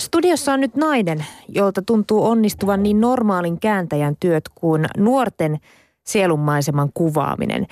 Studiossa 0.00 0.52
on 0.52 0.60
nyt 0.60 0.76
nainen, 0.76 1.26
jolta 1.48 1.82
tuntuu 1.82 2.26
onnistuvan 2.26 2.82
niin 2.82 3.00
normaalin 3.00 3.60
kääntäjän 3.60 4.16
työt 4.20 4.44
kuin 4.54 4.86
nuorten 4.96 5.58
sielunmaiseman 6.06 6.90
kuvaaminen. 6.94 7.66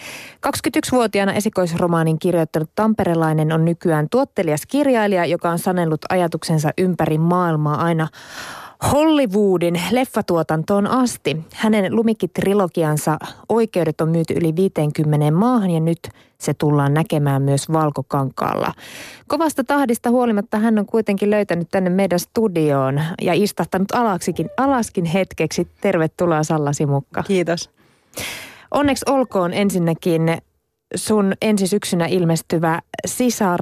21-vuotiaana 0.46 1.32
esikoisromaanin 1.32 2.18
kirjoittanut 2.18 2.70
tamperelainen 2.74 3.52
on 3.52 3.64
nykyään 3.64 4.08
tuottelias 4.10 4.66
kirjailija, 4.66 5.26
joka 5.26 5.50
on 5.50 5.58
sanellut 5.58 6.00
ajatuksensa 6.08 6.70
ympäri 6.78 7.18
maailmaa 7.18 7.82
aina 7.84 8.08
Hollywoodin 8.92 9.80
leffatuotantoon 9.90 10.86
asti. 10.86 11.36
Hänen 11.54 11.96
lumikki-trilogiansa 11.96 13.16
oikeudet 13.48 14.00
on 14.00 14.08
myyty 14.08 14.34
yli 14.34 14.56
50 14.56 15.30
maahan 15.30 15.70
ja 15.70 15.80
nyt 15.80 15.98
se 16.38 16.54
tullaan 16.54 16.94
näkemään 16.94 17.42
myös 17.42 17.72
Valkokankaalla. 17.72 18.72
Kovasta 19.28 19.64
tahdista 19.64 20.10
huolimatta 20.10 20.58
hän 20.58 20.78
on 20.78 20.86
kuitenkin 20.86 21.30
löytänyt 21.30 21.68
tänne 21.70 21.90
meidän 21.90 22.20
studioon 22.20 23.00
ja 23.22 23.34
istahtanut 23.34 23.92
alaksikin, 23.92 24.50
alaskin 24.56 25.04
hetkeksi. 25.04 25.68
Tervetuloa 25.80 26.42
Salla 26.42 26.72
Simukka. 26.72 27.22
Kiitos. 27.22 27.70
Onneksi 28.70 29.04
olkoon 29.08 29.52
ensinnäkin 29.52 30.22
sun 30.94 31.32
ensi 31.42 31.66
syksynä 31.66 32.06
ilmestyvä 32.06 32.80
Sisar, 33.06 33.60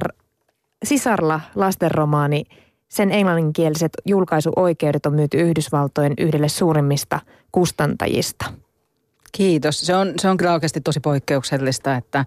Sisarla 0.85 1.41
lastenromaani– 1.55 2.43
sen 2.93 3.11
englanninkieliset 3.11 3.91
julkaisuoikeudet 4.05 5.05
on 5.05 5.13
myyty 5.13 5.37
Yhdysvaltojen 5.37 6.13
yhdelle 6.17 6.49
suurimmista 6.49 7.19
kustantajista. 7.51 8.45
Kiitos. 9.31 9.79
Se 9.79 9.95
on, 9.95 10.13
se 10.21 10.29
on 10.29 10.37
kyllä 10.37 10.53
oikeasti 10.53 10.81
tosi 10.81 10.99
poikkeuksellista, 10.99 11.95
että 11.95 12.25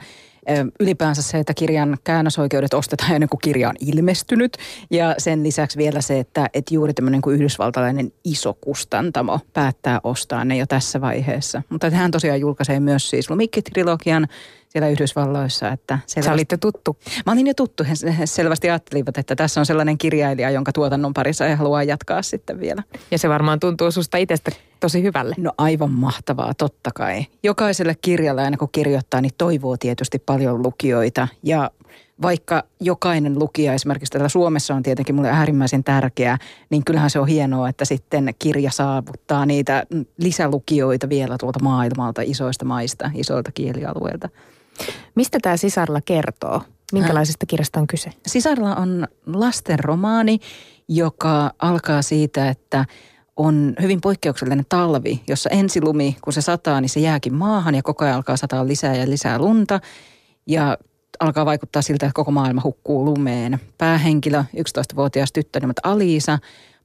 ylipäänsä 0.80 1.22
se, 1.22 1.38
että 1.38 1.54
kirjan 1.54 1.96
käännösoikeudet 2.04 2.74
ostetaan 2.74 3.12
ennen 3.12 3.28
kuin 3.28 3.40
kirja 3.42 3.68
on 3.68 3.74
ilmestynyt. 3.80 4.56
Ja 4.90 5.14
sen 5.18 5.42
lisäksi 5.42 5.78
vielä 5.78 6.00
se, 6.00 6.18
että, 6.18 6.50
että 6.54 6.74
juuri 6.74 6.94
tämmöinen 6.94 7.20
kuin 7.22 7.36
yhdysvaltalainen 7.36 8.12
iso 8.24 8.54
kustantamo 8.54 9.40
päättää 9.52 10.00
ostaa 10.04 10.44
ne 10.44 10.56
jo 10.56 10.66
tässä 10.66 11.00
vaiheessa. 11.00 11.62
Mutta 11.68 11.90
hän 11.90 12.10
tosiaan 12.10 12.40
julkaisee 12.40 12.80
myös 12.80 13.10
siis 13.10 13.30
Lumikki-trilogian 13.30 14.28
siellä 14.76 14.88
Yhdysvalloissa. 14.88 15.68
Että 15.68 15.98
selvästi... 16.06 16.28
Sä 16.28 16.32
olit 16.32 16.52
jo 16.52 16.58
tuttu. 16.58 16.96
Mä 17.26 17.32
olin 17.32 17.46
jo 17.46 17.54
tuttu. 17.54 17.84
He 18.18 18.26
selvästi 18.26 18.70
ajattelivat, 18.70 19.18
että 19.18 19.36
tässä 19.36 19.60
on 19.60 19.66
sellainen 19.66 19.98
kirjailija, 19.98 20.50
jonka 20.50 20.72
tuotannon 20.72 21.14
parissa 21.14 21.44
he 21.44 21.54
haluaa 21.54 21.82
jatkaa 21.82 22.22
sitten 22.22 22.60
vielä. 22.60 22.82
Ja 23.10 23.18
se 23.18 23.28
varmaan 23.28 23.60
tuntuu 23.60 23.90
susta 23.90 24.16
itsestä 24.16 24.50
tosi 24.80 25.02
hyvälle. 25.02 25.34
No 25.38 25.52
aivan 25.58 25.90
mahtavaa, 25.90 26.54
totta 26.54 26.90
kai. 26.94 27.26
Jokaiselle 27.42 27.94
kirjalle 28.00 28.42
aina 28.42 28.56
kun 28.56 28.68
kirjoittaa, 28.72 29.20
niin 29.20 29.32
toivoo 29.38 29.76
tietysti 29.76 30.18
paljon 30.18 30.62
lukijoita. 30.62 31.28
Ja 31.42 31.70
vaikka 32.22 32.64
jokainen 32.80 33.38
lukija 33.38 33.74
esimerkiksi 33.74 34.12
täällä 34.12 34.28
Suomessa 34.28 34.74
on 34.74 34.82
tietenkin 34.82 35.14
mulle 35.14 35.30
äärimmäisen 35.30 35.84
tärkeä, 35.84 36.38
niin 36.70 36.84
kyllähän 36.84 37.10
se 37.10 37.18
on 37.18 37.28
hienoa, 37.28 37.68
että 37.68 37.84
sitten 37.84 38.34
kirja 38.38 38.70
saavuttaa 38.70 39.46
niitä 39.46 39.84
lisälukijoita 40.18 41.08
vielä 41.08 41.38
tuolta 41.38 41.58
maailmalta, 41.62 42.22
isoista 42.24 42.64
maista, 42.64 43.10
isoilta 43.14 43.52
kielialueilta. 43.52 44.28
Mistä 45.14 45.38
tämä 45.42 45.56
Sisarla 45.56 46.00
kertoo? 46.00 46.62
Minkälaisesta 46.92 47.46
kirjasta 47.46 47.80
on 47.80 47.86
kyse? 47.86 48.10
Sisarla 48.26 48.74
on 48.74 49.08
lasten 49.26 49.78
romaani, 49.78 50.38
joka 50.88 51.50
alkaa 51.58 52.02
siitä, 52.02 52.48
että 52.48 52.84
on 53.36 53.74
hyvin 53.82 54.00
poikkeuksellinen 54.00 54.66
talvi, 54.68 55.22
jossa 55.28 55.50
ensilumi, 55.50 56.16
kun 56.24 56.32
se 56.32 56.40
sataa, 56.40 56.80
niin 56.80 56.88
se 56.88 57.00
jääkin 57.00 57.34
maahan 57.34 57.74
ja 57.74 57.82
koko 57.82 58.04
ajan 58.04 58.16
alkaa 58.16 58.36
sataa 58.36 58.66
lisää 58.66 58.96
ja 58.96 59.10
lisää 59.10 59.38
lunta. 59.38 59.80
Ja 60.46 60.78
alkaa 61.20 61.46
vaikuttaa 61.46 61.82
siltä, 61.82 62.06
että 62.06 62.14
koko 62.14 62.30
maailma 62.30 62.60
hukkuu 62.64 63.04
lumeen. 63.04 63.60
Päähenkilö, 63.78 64.44
11-vuotias 64.56 65.32
tyttö 65.32 65.60
nimeltä 65.60 65.80
Aliisa, 65.84 66.38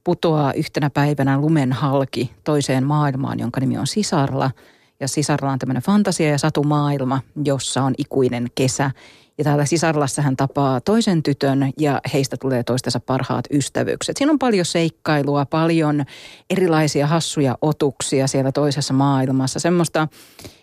putoaa 0.04 0.52
yhtenä 0.52 0.90
päivänä 0.90 1.40
lumen 1.40 1.72
halki 1.72 2.32
toiseen 2.44 2.86
maailmaan, 2.86 3.38
jonka 3.38 3.60
nimi 3.60 3.78
on 3.78 3.86
Sisarla– 3.86 4.50
ja 5.02 5.08
sisarlla 5.08 5.52
on 5.52 5.58
tämmöinen 5.58 5.82
fantasia- 5.82 6.30
ja 6.30 6.38
satumaailma, 6.38 7.20
jossa 7.44 7.82
on 7.82 7.94
ikuinen 7.98 8.48
kesä. 8.54 8.90
Ja 9.38 9.44
täällä 9.44 9.66
sisarlassa 9.66 10.22
hän 10.22 10.36
tapaa 10.36 10.80
toisen 10.80 11.22
tytön 11.22 11.72
ja 11.78 12.00
heistä 12.12 12.36
tulee 12.36 12.62
toistensa 12.62 13.00
parhaat 13.00 13.44
ystävykset. 13.52 14.16
Siinä 14.16 14.32
on 14.32 14.38
paljon 14.38 14.64
seikkailua, 14.64 15.46
paljon 15.46 16.04
erilaisia 16.50 17.06
hassuja 17.06 17.58
otuksia 17.62 18.26
siellä 18.26 18.52
toisessa 18.52 18.94
maailmassa. 18.94 19.60
Semmoista, 19.60 20.08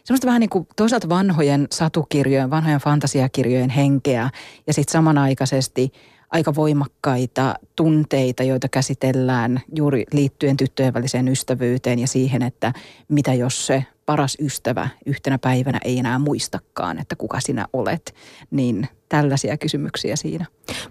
semmoista 0.03 0.27
vähän 0.27 0.39
niin 0.39 0.49
kuin 0.49 0.67
toisaalta 0.75 1.09
vanhojen 1.09 1.67
satukirjojen, 1.71 2.49
vanhojen 2.49 2.79
fantasiakirjojen 2.79 3.69
henkeä 3.69 4.29
ja 4.67 4.73
sitten 4.73 4.91
samanaikaisesti 4.91 5.91
aika 6.31 6.55
voimakkaita 6.55 7.55
tunteita, 7.75 8.43
joita 8.43 8.67
käsitellään 8.67 9.61
juuri 9.75 10.05
liittyen 10.13 10.57
tyttöjen 10.57 10.93
väliseen 10.93 11.27
ystävyyteen 11.27 11.99
ja 11.99 12.07
siihen, 12.07 12.41
että 12.41 12.73
mitä 13.07 13.33
jos 13.33 13.67
se 13.67 13.85
paras 14.09 14.37
ystävä 14.39 14.89
yhtenä 15.05 15.37
päivänä 15.37 15.79
ei 15.85 15.99
enää 15.99 16.19
muistakaan, 16.19 16.99
että 16.99 17.15
kuka 17.15 17.39
sinä 17.39 17.65
olet, 17.73 18.15
niin 18.51 18.87
tällaisia 19.09 19.57
kysymyksiä 19.57 20.15
siinä. 20.15 20.45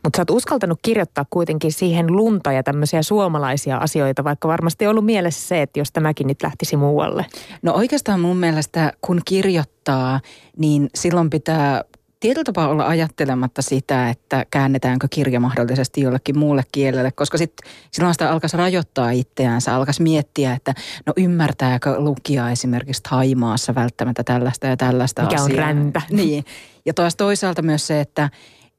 Mutta 0.04 0.16
sä 0.16 0.20
oot 0.20 0.30
uskaltanut 0.30 0.78
kirjoittaa 0.82 1.24
kuitenkin 1.30 1.72
siihen 1.72 2.16
lunta 2.16 2.52
ja 2.52 2.62
tämmöisiä 2.62 3.02
suomalaisia 3.02 3.76
asioita, 3.76 4.24
vaikka 4.24 4.48
varmasti 4.48 4.86
on 4.86 4.90
ollut 4.90 5.04
mielessä 5.04 5.48
se, 5.48 5.62
että 5.62 5.80
jos 5.80 5.92
tämäkin 5.92 6.26
nyt 6.26 6.42
lähtisi 6.42 6.76
muualle. 6.76 7.26
No 7.62 7.72
oikeastaan 7.72 8.20
mun 8.20 8.36
mielestä 8.36 8.92
kun 9.00 9.20
kirjoittaa, 9.24 10.20
niin 10.56 10.90
silloin 10.94 11.30
pitää 11.30 11.84
tietyllä 12.20 12.44
tapaa 12.44 12.68
olla 12.68 12.86
ajattelematta 12.86 13.62
sitä, 13.62 14.10
että 14.10 14.46
käännetäänkö 14.50 15.06
kirja 15.10 15.40
mahdollisesti 15.40 16.00
jollekin 16.00 16.38
muulle 16.38 16.62
kielelle, 16.72 17.12
koska 17.12 17.38
sit, 17.38 17.52
silloin 17.90 18.14
sitä 18.14 18.30
alkaisi 18.30 18.56
rajoittaa 18.56 19.10
itseäänsä, 19.10 19.74
alkaisi 19.74 20.02
miettiä, 20.02 20.52
että 20.52 20.74
no 21.06 21.12
ymmärtääkö 21.16 21.94
lukija 21.98 22.50
esimerkiksi 22.50 23.02
Haimaassa 23.08 23.74
välttämättä 23.74 24.24
tällaista 24.24 24.66
ja 24.66 24.76
tällaista 24.76 25.22
Mikä 25.22 25.34
asiaa. 25.34 25.44
on 25.44 25.58
räntä. 25.58 26.02
Niin. 26.10 26.44
Ja 26.86 26.94
taas 26.94 27.16
toisaalta 27.16 27.62
myös 27.62 27.86
se, 27.86 28.00
että 28.00 28.30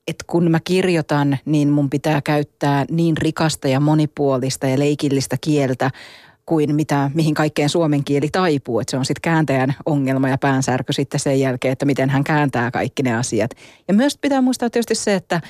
että 0.07 0.25
kun 0.27 0.51
mä 0.51 0.59
kirjoitan, 0.63 1.37
niin 1.45 1.69
mun 1.69 1.89
pitää 1.89 2.21
käyttää 2.21 2.85
niin 2.91 3.17
rikasta 3.17 3.67
ja 3.67 3.79
monipuolista 3.79 4.67
ja 4.67 4.79
leikillistä 4.79 5.35
kieltä, 5.41 5.91
kuin 6.49 6.75
mitä, 6.75 7.11
mihin 7.13 7.33
kaikkeen 7.33 7.69
suomen 7.69 8.03
kieli 8.03 8.29
taipuu. 8.31 8.79
Että 8.79 8.91
se 8.91 8.97
on 8.97 9.05
sitten 9.05 9.21
kääntäjän 9.21 9.75
ongelma 9.85 10.29
ja 10.29 10.37
päänsärky 10.37 10.93
sitten 10.93 11.19
sen 11.19 11.39
jälkeen, 11.39 11.71
että 11.71 11.85
miten 11.85 12.09
hän 12.09 12.23
kääntää 12.23 12.71
kaikki 12.71 13.03
ne 13.03 13.15
asiat. 13.15 13.51
Ja 13.87 13.93
myös 13.93 14.17
pitää 14.17 14.41
muistaa 14.41 14.69
tietysti 14.69 14.95
se, 14.95 15.15
että, 15.15 15.41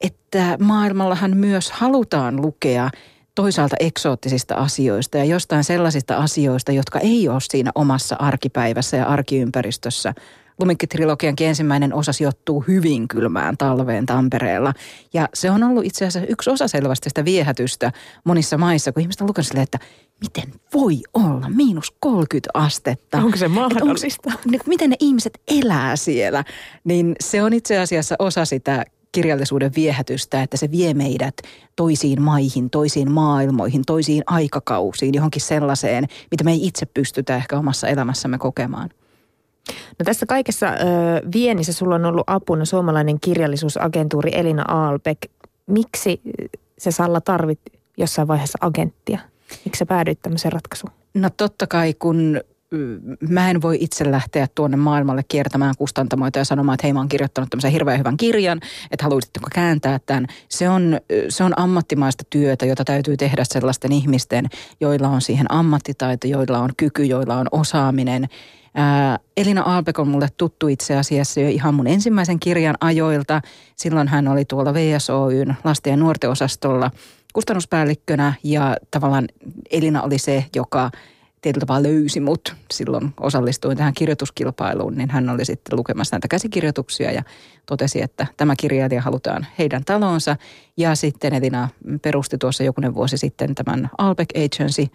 että 0.00 0.58
maailmallahan 0.60 1.36
myös 1.36 1.70
halutaan 1.70 2.42
lukea 2.42 2.90
toisaalta 3.34 3.76
eksoottisista 3.80 4.54
asioista 4.54 5.18
ja 5.18 5.24
jostain 5.24 5.64
sellaisista 5.64 6.16
asioista, 6.16 6.72
jotka 6.72 6.98
ei 6.98 7.28
ole 7.28 7.40
siinä 7.40 7.70
omassa 7.74 8.16
arkipäivässä 8.18 8.96
ja 8.96 9.06
arkiympäristössä– 9.06 10.14
Lumikki-trilogiankin 10.58 11.46
ensimmäinen 11.46 11.94
osa 11.94 12.12
sijoittuu 12.12 12.64
hyvin 12.68 13.08
kylmään 13.08 13.56
talveen 13.56 14.06
Tampereella. 14.06 14.72
Ja 15.14 15.28
se 15.34 15.50
on 15.50 15.62
ollut 15.62 15.84
itse 15.84 16.06
asiassa 16.06 16.28
yksi 16.28 16.50
osa 16.50 16.68
selvästi 16.68 17.10
sitä 17.10 17.24
viehätystä 17.24 17.92
monissa 18.24 18.58
maissa, 18.58 18.92
kun 18.92 19.00
ihmiset 19.00 19.20
on 19.20 19.28
lukenut 19.28 19.46
silleen, 19.46 19.62
että 19.62 19.78
miten 20.20 20.60
voi 20.74 21.00
olla 21.14 21.48
miinus 21.48 21.94
30 22.00 22.50
astetta. 22.54 23.18
Onko 23.18 23.36
se 23.36 23.48
mahdollista? 23.48 24.30
Onko, 24.30 24.40
niin, 24.50 24.60
miten 24.66 24.90
ne 24.90 24.96
ihmiset 25.00 25.40
elää 25.48 25.96
siellä? 25.96 26.44
Niin 26.84 27.16
se 27.20 27.42
on 27.42 27.52
itse 27.52 27.78
asiassa 27.78 28.16
osa 28.18 28.44
sitä 28.44 28.84
kirjallisuuden 29.12 29.72
viehätystä, 29.76 30.42
että 30.42 30.56
se 30.56 30.70
vie 30.70 30.94
meidät 30.94 31.34
toisiin 31.76 32.22
maihin, 32.22 32.70
toisiin 32.70 33.12
maailmoihin, 33.12 33.82
toisiin 33.86 34.22
aikakausiin, 34.26 35.14
johonkin 35.14 35.42
sellaiseen, 35.42 36.04
mitä 36.30 36.44
me 36.44 36.52
ei 36.52 36.66
itse 36.66 36.86
pystytä 36.86 37.36
ehkä 37.36 37.58
omassa 37.58 37.88
elämässämme 37.88 38.38
kokemaan. 38.38 38.90
No 39.98 40.04
tässä 40.04 40.26
kaikessa 40.26 40.66
ö, 40.66 40.76
viennissä 41.34 41.72
sulla 41.72 41.94
on 41.94 42.04
ollut 42.04 42.24
apuna 42.26 42.64
suomalainen 42.64 43.20
kirjallisuusagentuuri 43.20 44.30
Elina 44.34 44.64
Aalbeck. 44.68 45.22
Miksi 45.66 46.20
se 46.78 46.90
Salla 46.90 47.20
tarvit 47.20 47.60
jossain 47.96 48.28
vaiheessa 48.28 48.58
agenttia? 48.60 49.18
Miksi 49.64 49.78
sä 49.78 49.86
päädyit 49.86 50.22
tämmöiseen 50.22 50.52
ratkaisuun? 50.52 50.92
No 51.14 51.30
totta 51.36 51.66
kai, 51.66 51.94
kun 51.98 52.40
mä 53.28 53.50
en 53.50 53.62
voi 53.62 53.76
itse 53.80 54.10
lähteä 54.10 54.46
tuonne 54.54 54.76
maailmalle 54.76 55.22
kiertämään 55.28 55.74
kustantamoita 55.78 56.38
ja 56.38 56.44
sanomaan, 56.44 56.74
että 56.74 56.86
hei 56.86 56.92
mä 56.92 57.00
oon 57.00 57.08
kirjoittanut 57.08 57.50
tämmöisen 57.50 57.72
hirveän 57.72 57.98
hyvän 57.98 58.16
kirjan, 58.16 58.60
että 58.90 59.04
haluaisitteko 59.04 59.48
kääntää 59.54 60.00
tämän. 60.06 60.26
Se 60.48 60.68
on, 60.68 61.00
se 61.28 61.44
on 61.44 61.58
ammattimaista 61.58 62.24
työtä, 62.30 62.66
jota 62.66 62.84
täytyy 62.84 63.16
tehdä 63.16 63.44
sellaisten 63.44 63.92
ihmisten, 63.92 64.46
joilla 64.80 65.08
on 65.08 65.20
siihen 65.20 65.52
ammattitaito, 65.52 66.26
joilla 66.26 66.58
on 66.58 66.70
kyky, 66.76 67.04
joilla 67.04 67.36
on 67.36 67.46
osaaminen– 67.52 68.28
Elina 69.36 69.62
Aalbek 69.62 69.98
on 69.98 70.08
mulle 70.08 70.28
tuttu 70.36 70.68
itse 70.68 70.96
asiassa 70.96 71.40
jo 71.40 71.48
ihan 71.48 71.74
mun 71.74 71.86
ensimmäisen 71.86 72.40
kirjan 72.40 72.74
ajoilta. 72.80 73.40
Silloin 73.76 74.08
hän 74.08 74.28
oli 74.28 74.44
tuolla 74.44 74.74
VSOYn 74.74 75.54
lasten 75.64 75.90
ja 75.90 75.96
nuorten 75.96 76.30
osastolla 76.30 76.90
kustannuspäällikkönä 77.32 78.34
ja 78.44 78.76
tavallaan 78.90 79.28
Elina 79.70 80.02
oli 80.02 80.18
se, 80.18 80.44
joka 80.54 80.90
tietyllä 81.42 81.60
tapaa 81.60 81.82
löysi 81.82 82.20
mut 82.20 82.54
silloin 82.72 83.14
osallistuin 83.20 83.76
tähän 83.76 83.94
kirjoituskilpailuun, 83.94 84.94
niin 84.94 85.10
hän 85.10 85.30
oli 85.30 85.44
sitten 85.44 85.78
lukemassa 85.78 86.16
näitä 86.16 86.28
käsikirjoituksia 86.28 87.12
ja 87.12 87.22
totesi, 87.66 88.02
että 88.02 88.26
tämä 88.36 88.54
kirjailija 88.56 89.02
halutaan 89.02 89.46
heidän 89.58 89.84
talonsa. 89.84 90.36
Ja 90.76 90.94
sitten 90.94 91.34
Elina 91.34 91.68
perusti 92.02 92.38
tuossa 92.38 92.62
jokunen 92.62 92.94
vuosi 92.94 93.18
sitten 93.18 93.54
tämän 93.54 93.90
Albeck 93.98 94.30
Agency 94.36 94.86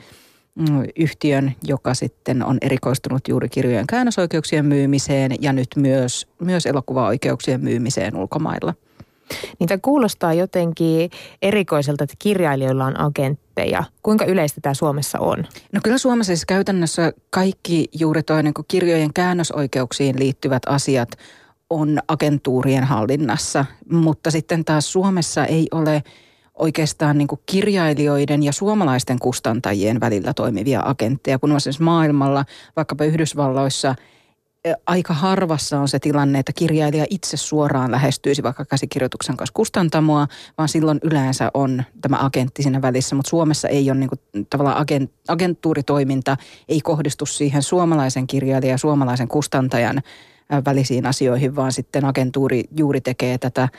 yhtiön, 0.95 1.51
joka 1.63 1.94
sitten 1.94 2.45
on 2.45 2.57
erikoistunut 2.62 3.27
juuri 3.27 3.50
kirjojen 3.50 3.88
käännösoikeuksien 3.88 4.65
myymiseen 4.65 5.31
ja 5.42 5.53
nyt 5.53 5.68
myös, 5.75 6.27
myös 6.42 6.65
elokuvaoikeuksien 6.65 7.62
myymiseen 7.62 8.18
ulkomailla. 8.18 8.74
Niitä 9.59 9.77
kuulostaa 9.81 10.33
jotenkin 10.33 11.12
erikoiselta, 11.42 12.03
että 12.03 12.15
kirjailijoilla 12.19 12.86
on 12.86 13.00
agentteja. 13.00 13.83
Kuinka 14.03 14.25
yleistä 14.25 14.62
tämä 14.62 14.74
Suomessa 14.74 15.19
on? 15.19 15.38
No 15.71 15.80
kyllä 15.83 15.98
Suomessa 15.98 16.30
siis 16.30 16.45
käytännössä 16.45 17.13
kaikki 17.30 17.89
juuri 18.00 18.24
toi 18.24 18.44
niin 18.44 18.53
kirjojen 18.68 19.13
käännösoikeuksiin 19.13 20.19
liittyvät 20.19 20.63
asiat 20.68 21.09
on 21.69 22.00
agentuurien 22.07 22.83
hallinnassa, 22.83 23.65
mutta 23.92 24.31
sitten 24.31 24.65
taas 24.65 24.92
Suomessa 24.92 25.45
ei 25.45 25.68
ole 25.71 26.03
oikeastaan 26.53 27.18
niin 27.18 27.27
kirjailijoiden 27.45 28.44
ja 28.44 28.51
suomalaisten 28.51 29.19
kustantajien 29.19 30.00
välillä 30.00 30.33
toimivia 30.33 30.81
agentteja, 30.86 31.39
kun 31.39 31.51
on 31.51 31.62
siis 31.62 31.80
maailmalla, 31.80 32.45
vaikkapa 32.75 33.03
Yhdysvalloissa– 33.03 33.95
aika 34.88 35.13
harvassa 35.13 35.80
on 35.80 35.88
se 35.88 36.00
tilanne, 36.00 36.39
että 36.39 36.53
kirjailija 36.56 37.06
itse 37.09 37.38
suoraan 37.38 37.92
lähestyisi 37.92 38.44
vaikka 38.44 38.65
käsikirjoituksen 38.65 39.38
kanssa 39.38 39.53
kustantamoa, 39.53 40.27
vaan 40.57 40.69
silloin 40.69 41.00
yleensä 41.03 41.51
on 41.53 41.83
tämä 42.01 42.18
agentti 42.19 42.63
siinä 42.63 42.81
välissä. 42.81 43.15
Mutta 43.15 43.30
Suomessa 43.30 43.68
ei 43.68 43.92
ole 43.92 44.00
niin 44.00 44.09
kuin, 44.09 44.48
tavallaan 44.50 44.77
agent, 44.77 45.12
agenttuuritoiminta, 45.27 46.38
ei 46.69 46.81
kohdistu 46.81 47.25
siihen 47.25 47.63
suomalaisen 47.63 48.27
kirjailijan 48.27 48.71
ja 48.71 48.77
suomalaisen 48.77 49.27
kustantajan 49.27 50.01
välisiin 50.65 51.06
asioihin, 51.06 51.56
vaan 51.56 51.71
sitten 51.71 52.06
agentuuri 52.06 52.63
juuri 52.77 53.01
tekee 53.01 53.38
tätä 53.38 53.69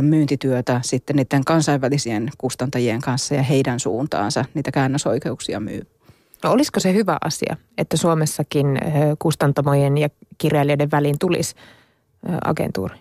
myyntityötä 0.00 0.80
sitten 0.84 1.16
niiden 1.16 1.44
kansainvälisien 1.44 2.28
kustantajien 2.38 3.00
kanssa 3.00 3.34
ja 3.34 3.42
heidän 3.42 3.80
suuntaansa 3.80 4.44
niitä 4.54 4.72
käännösoikeuksia 4.72 5.60
myy. 5.60 5.82
No 6.44 6.50
olisiko 6.50 6.80
se 6.80 6.94
hyvä 6.94 7.18
asia, 7.24 7.56
että 7.78 7.96
Suomessakin 7.96 8.78
kustantamojen 9.18 9.98
ja 9.98 10.08
kirjailijoiden 10.38 10.90
väliin 10.90 11.18
tulisi 11.18 11.54
agentuuri? 12.44 12.94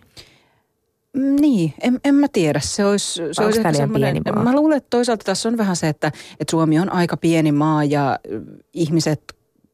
Mm, 1.14 1.36
niin, 1.42 1.74
en, 1.82 2.00
en 2.04 2.16
mä 2.16 2.28
tiedä. 2.34 2.60
Se 2.64 2.86
olisi, 2.86 3.22
se 3.32 3.46
olisi 3.46 3.62
pieni 3.94 4.22
maa? 4.36 4.44
Mä 4.44 4.56
luulen, 4.56 4.78
että 4.78 4.90
toisaalta 4.90 5.24
tässä 5.24 5.50
on 5.50 5.58
vähän 5.58 5.76
se, 5.76 5.90
että, 5.90 6.08
että 6.40 6.52
Suomi 6.52 6.80
on 6.80 6.94
aika 6.94 7.18
pieni 7.18 7.52
maa 7.52 7.84
ja 7.84 8.20
ihmiset 8.74 9.24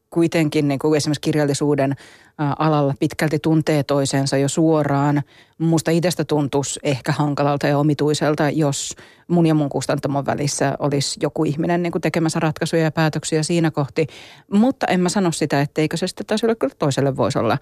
kuitenkin 0.10 0.68
niin 0.68 0.80
kuin 0.80 0.98
esimerkiksi 0.98 1.22
kirjallisuuden 1.22 1.96
alalla 2.38 2.94
pitkälti 3.00 3.40
tuntee 3.40 3.84
toisensa 3.84 4.38
jo 4.38 4.48
suoraan. 4.48 5.22
Musta 5.58 5.92
itsestä 5.92 6.26
tuntuisi 6.26 6.80
ehkä 6.84 7.12
hankalalta 7.12 7.68
ja 7.68 7.78
omituiselta, 7.78 8.50
jos 8.50 8.96
mun 9.28 9.46
ja 9.46 9.54
mun 9.54 9.70
kustantamon 9.70 10.26
välissä 10.26 10.76
olisi 10.80 11.20
joku 11.24 11.44
ihminen 11.44 11.84
niin 11.84 11.92
kuin 11.92 12.02
tekemässä 12.02 12.40
ratkaisuja 12.40 12.84
ja 12.84 12.92
päätöksiä 12.92 13.44
siinä 13.44 13.72
kohti. 13.72 14.08
Mutta 14.52 14.88
en 14.88 15.00
mä 15.00 15.10
sano 15.10 15.32
sitä, 15.32 15.62
etteikö 15.62 15.98
se 15.98 16.08
sitten 16.08 16.26
taas 16.26 16.42
kyllä 16.60 16.76
toiselle 16.80 17.18
voisi 17.18 17.40
olla 17.40 17.58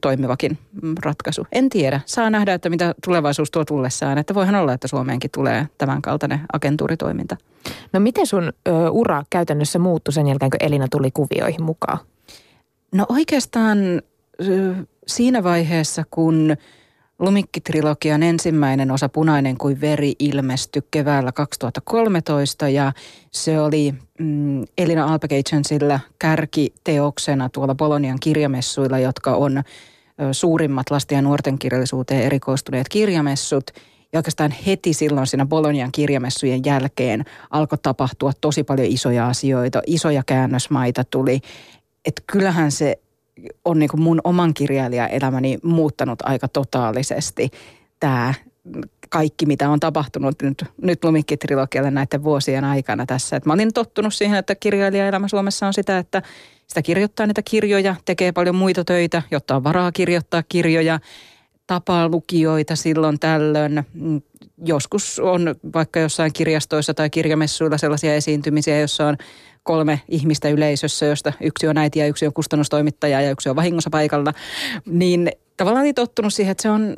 toimivakin 0.00 0.58
ratkaisu. 1.02 1.46
En 1.52 1.68
tiedä. 1.68 2.00
Saa 2.06 2.30
nähdä, 2.30 2.54
että 2.54 2.70
mitä 2.70 2.94
tulevaisuus 3.04 3.50
tuo 3.50 3.64
tullessaan. 3.64 4.18
Että 4.18 4.34
voihan 4.34 4.54
olla, 4.54 4.72
että 4.72 4.88
Suomeenkin 4.88 5.30
tulee 5.34 5.68
tämän 5.78 6.02
kaltainen 6.02 6.40
agentuuritoiminta. 6.52 7.36
No 7.92 8.00
miten 8.00 8.26
sun 8.26 8.52
ö, 8.68 8.90
ura 8.90 9.22
käytännössä 9.30 9.78
muuttui 9.78 10.12
sen 10.12 10.26
jälkeen, 10.26 10.50
kun 10.50 10.66
Elina 10.66 10.86
tuli 10.90 11.10
kuvioihin 11.10 11.62
mukaan? 11.62 11.98
No 12.92 13.06
oikeastaan 13.08 13.78
siinä 15.06 15.42
vaiheessa, 15.42 16.04
kun 16.10 16.56
Lumikki-trilogian 17.18 18.22
ensimmäinen 18.22 18.90
osa 18.90 19.08
Punainen 19.08 19.56
kuin 19.58 19.80
veri 19.80 20.12
ilmestyi 20.18 20.82
keväällä 20.90 21.32
2013 21.32 22.68
ja 22.68 22.92
se 23.32 23.60
oli 23.60 23.94
mm, 24.18 24.64
Elina 24.78 25.04
Alpegagensillä 25.04 26.00
kärkiteoksena 26.18 27.48
tuolla 27.48 27.74
Bolonian 27.74 28.18
kirjamessuilla, 28.20 28.98
jotka 28.98 29.34
on 29.34 29.62
suurimmat 30.32 30.90
lasten 30.90 31.16
ja 31.16 31.22
nuorten 31.22 31.58
kirjallisuuteen 31.58 32.22
erikoistuneet 32.22 32.88
kirjamessut. 32.88 33.70
Ja 34.12 34.18
oikeastaan 34.18 34.54
heti 34.66 34.92
silloin 34.92 35.26
siinä 35.26 35.46
Bolonian 35.46 35.92
kirjamessujen 35.92 36.64
jälkeen 36.64 37.24
alkoi 37.50 37.78
tapahtua 37.78 38.32
tosi 38.40 38.64
paljon 38.64 38.88
isoja 38.88 39.28
asioita. 39.28 39.82
Isoja 39.86 40.22
käännösmaita 40.26 41.04
tuli. 41.04 41.40
Että 42.04 42.22
kyllähän 42.26 42.70
se 42.72 42.98
on 43.64 43.78
niin 43.78 43.90
kuin 43.90 44.00
mun 44.00 44.20
oman 44.24 44.54
kirjailijaelämäni 44.54 45.58
muuttanut 45.62 46.18
aika 46.22 46.48
totaalisesti 46.48 47.50
tämä 48.00 48.34
kaikki, 49.08 49.46
mitä 49.46 49.70
on 49.70 49.80
tapahtunut 49.80 50.42
nyt, 50.42 50.64
nyt 50.82 51.04
Lumikki-trilogialle 51.04 51.90
näiden 51.90 52.24
vuosien 52.24 52.64
aikana 52.64 53.06
tässä. 53.06 53.36
Et 53.36 53.46
mä 53.46 53.52
olin 53.52 53.72
tottunut 53.72 54.14
siihen, 54.14 54.38
että 54.38 54.54
kirjailijaelämä 54.54 55.28
Suomessa 55.28 55.66
on 55.66 55.74
sitä, 55.74 55.98
että 55.98 56.22
sitä 56.66 56.82
kirjoittaa 56.82 57.26
niitä 57.26 57.42
kirjoja, 57.42 57.94
tekee 58.04 58.32
paljon 58.32 58.54
muita 58.54 58.84
töitä, 58.84 59.22
jotta 59.30 59.56
on 59.56 59.64
varaa 59.64 59.92
kirjoittaa 59.92 60.42
kirjoja, 60.48 61.00
tapaa 61.66 62.08
lukijoita 62.08 62.76
silloin 62.76 63.18
tällöin. 63.18 63.86
Joskus 64.64 65.18
on 65.18 65.54
vaikka 65.74 66.00
jossain 66.00 66.32
kirjastoissa 66.32 66.94
tai 66.94 67.10
kirjamessuilla 67.10 67.78
sellaisia 67.78 68.14
esiintymisiä, 68.14 68.80
jossa 68.80 69.06
on 69.06 69.16
kolme 69.66 70.00
ihmistä 70.08 70.48
yleisössä, 70.48 71.06
josta 71.06 71.32
yksi 71.40 71.68
on 71.68 71.78
äiti 71.78 71.98
ja 71.98 72.06
yksi 72.06 72.26
on 72.26 72.32
kustannustoimittaja 72.32 73.20
ja 73.20 73.30
yksi 73.30 73.48
on 73.48 73.56
vahingossa 73.56 73.90
paikalla, 73.90 74.32
niin 74.86 75.30
tavallaan 75.56 75.84
oli 75.84 75.94
tottunut 75.94 76.34
siihen, 76.34 76.52
että 76.52 76.62
se 76.62 76.70
on, 76.70 76.96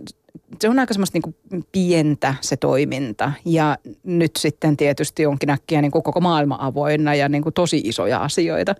se 0.60 0.68
on 0.68 0.78
aika 0.78 0.94
semmoista 0.94 1.16
niin 1.16 1.22
kuin 1.22 1.64
pientä 1.72 2.34
se 2.40 2.56
toiminta. 2.56 3.32
Ja 3.44 3.76
nyt 4.04 4.30
sitten 4.38 4.76
tietysti 4.76 5.26
onkin 5.26 5.50
äkkiä 5.50 5.82
niin 5.82 5.90
kuin 5.90 6.02
koko 6.02 6.20
maailma 6.20 6.58
avoinna 6.60 7.14
ja 7.14 7.28
niin 7.28 7.42
kuin 7.42 7.52
tosi 7.52 7.80
isoja 7.84 8.18
asioita. 8.18 8.74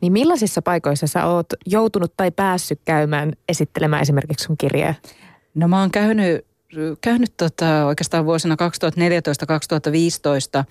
Niin 0.00 0.12
millaisissa 0.12 0.62
paikoissa 0.62 1.06
sä 1.06 1.26
oot 1.26 1.46
joutunut 1.66 2.12
tai 2.16 2.30
päässyt 2.30 2.80
käymään 2.84 3.32
esittelemään 3.48 4.02
esimerkiksi 4.02 4.44
sun 4.44 4.56
kirjaa? 4.56 4.94
No 5.54 5.68
mä 5.68 5.80
oon 5.80 5.90
käynyt, 5.90 6.46
käynyt 7.00 7.32
tota, 7.36 7.86
oikeastaan 7.86 8.24
vuosina 8.24 8.56
2014-2015 10.60 10.64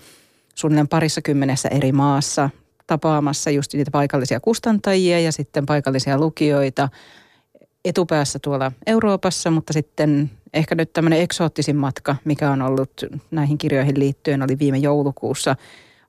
suunnilleen 0.58 0.88
parissa 0.88 1.22
kymmenessä 1.22 1.68
eri 1.68 1.92
maassa 1.92 2.50
tapaamassa 2.86 3.50
just 3.50 3.74
niitä 3.74 3.90
paikallisia 3.90 4.40
kustantajia 4.40 5.20
ja 5.20 5.32
sitten 5.32 5.66
paikallisia 5.66 6.18
lukijoita 6.18 6.88
etupäässä 7.84 8.38
tuolla 8.42 8.72
Euroopassa, 8.86 9.50
mutta 9.50 9.72
sitten 9.72 10.30
ehkä 10.54 10.74
nyt 10.74 10.92
tämmöinen 10.92 11.20
eksoottisin 11.20 11.76
matka, 11.76 12.16
mikä 12.24 12.50
on 12.50 12.62
ollut 12.62 12.90
näihin 13.30 13.58
kirjoihin 13.58 13.98
liittyen, 13.98 14.42
oli 14.42 14.58
viime 14.58 14.78
joulukuussa. 14.78 15.56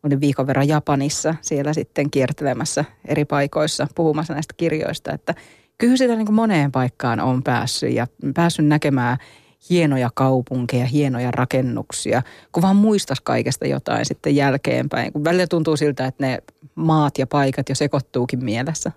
Olin 0.03 0.21
viikon 0.21 0.47
verran 0.47 0.67
Japanissa 0.67 1.35
siellä 1.41 1.73
sitten 1.73 2.11
kiertelemässä 2.11 2.85
eri 3.05 3.25
paikoissa 3.25 3.87
puhumassa 3.95 4.33
näistä 4.33 4.53
kirjoista, 4.57 5.13
että 5.13 5.35
kyllä 5.77 5.97
sitä 5.97 6.15
niin 6.15 6.33
moneen 6.33 6.71
paikkaan 6.71 7.19
on 7.19 7.43
päässyt 7.43 7.93
ja 7.93 8.07
päässyt 8.33 8.65
näkemään– 8.65 9.17
hienoja 9.69 10.09
kaupunkeja, 10.13 10.85
hienoja 10.85 11.31
rakennuksia, 11.31 12.21
kun 12.51 12.63
vaan 12.63 12.75
muistas 12.75 13.21
kaikesta 13.21 13.65
jotain 13.67 14.05
sitten 14.05 14.35
jälkeenpäin. 14.35 15.13
Kun 15.13 15.23
välillä 15.23 15.47
tuntuu 15.47 15.77
siltä, 15.77 16.05
että 16.05 16.25
ne 16.25 16.39
maat 16.75 17.17
ja 17.17 17.27
paikat 17.27 17.69
jo 17.69 17.75
sekoittuukin 17.75 18.43
mielessä. 18.43 18.91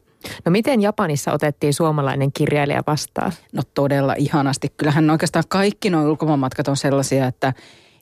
No 0.45 0.52
miten 0.52 0.81
Japanissa 0.81 1.33
otettiin 1.33 1.75
suomalainen 1.75 2.33
kirjailija 2.33 2.83
vastaan? 2.87 3.33
No 3.52 3.62
todella 3.75 4.14
ihanasti. 4.19 4.69
Kyllähän 4.76 5.11
oikeastaan 5.11 5.45
kaikki 5.49 5.90
nuo 5.90 6.11
ulkomaanmatkat 6.11 6.69
on 6.69 6.76
sellaisia, 6.76 7.26
että, 7.26 7.52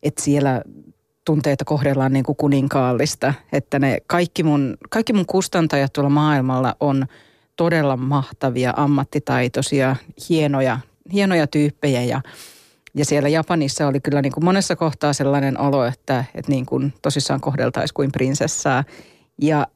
että 0.02 0.22
siellä 0.22 0.62
tuntee, 1.24 1.52
että 1.52 1.64
kohdellaan 1.64 2.12
niin 2.12 2.24
kuin 2.24 2.36
kuninkaallista. 2.36 3.34
Että 3.52 3.78
ne 3.78 3.98
kaikki 4.06 4.42
mun, 4.42 4.76
kaikki 4.90 5.12
mun 5.12 5.26
kustantajat 5.26 5.92
tuolla 5.92 6.10
maailmalla 6.10 6.76
on 6.80 7.06
todella 7.56 7.96
mahtavia, 7.96 8.74
ammattitaitoisia, 8.76 9.96
hienoja 10.28 10.78
hienoja 11.12 11.46
tyyppejä 11.46 12.02
ja, 12.02 12.20
ja 12.94 13.04
siellä 13.04 13.28
Japanissa 13.28 13.86
oli 13.86 14.00
kyllä 14.00 14.22
niin 14.22 14.32
kuin 14.32 14.44
monessa 14.44 14.76
kohtaa 14.76 15.12
sellainen 15.12 15.60
olo, 15.60 15.84
että, 15.84 16.24
että 16.34 16.50
niin 16.50 16.66
kuin 16.66 16.92
tosissaan 17.02 17.40
kohdeltaisiin 17.40 17.94
kuin 17.94 18.12
prinsessaa. 18.12 18.84
Ja 19.42 19.66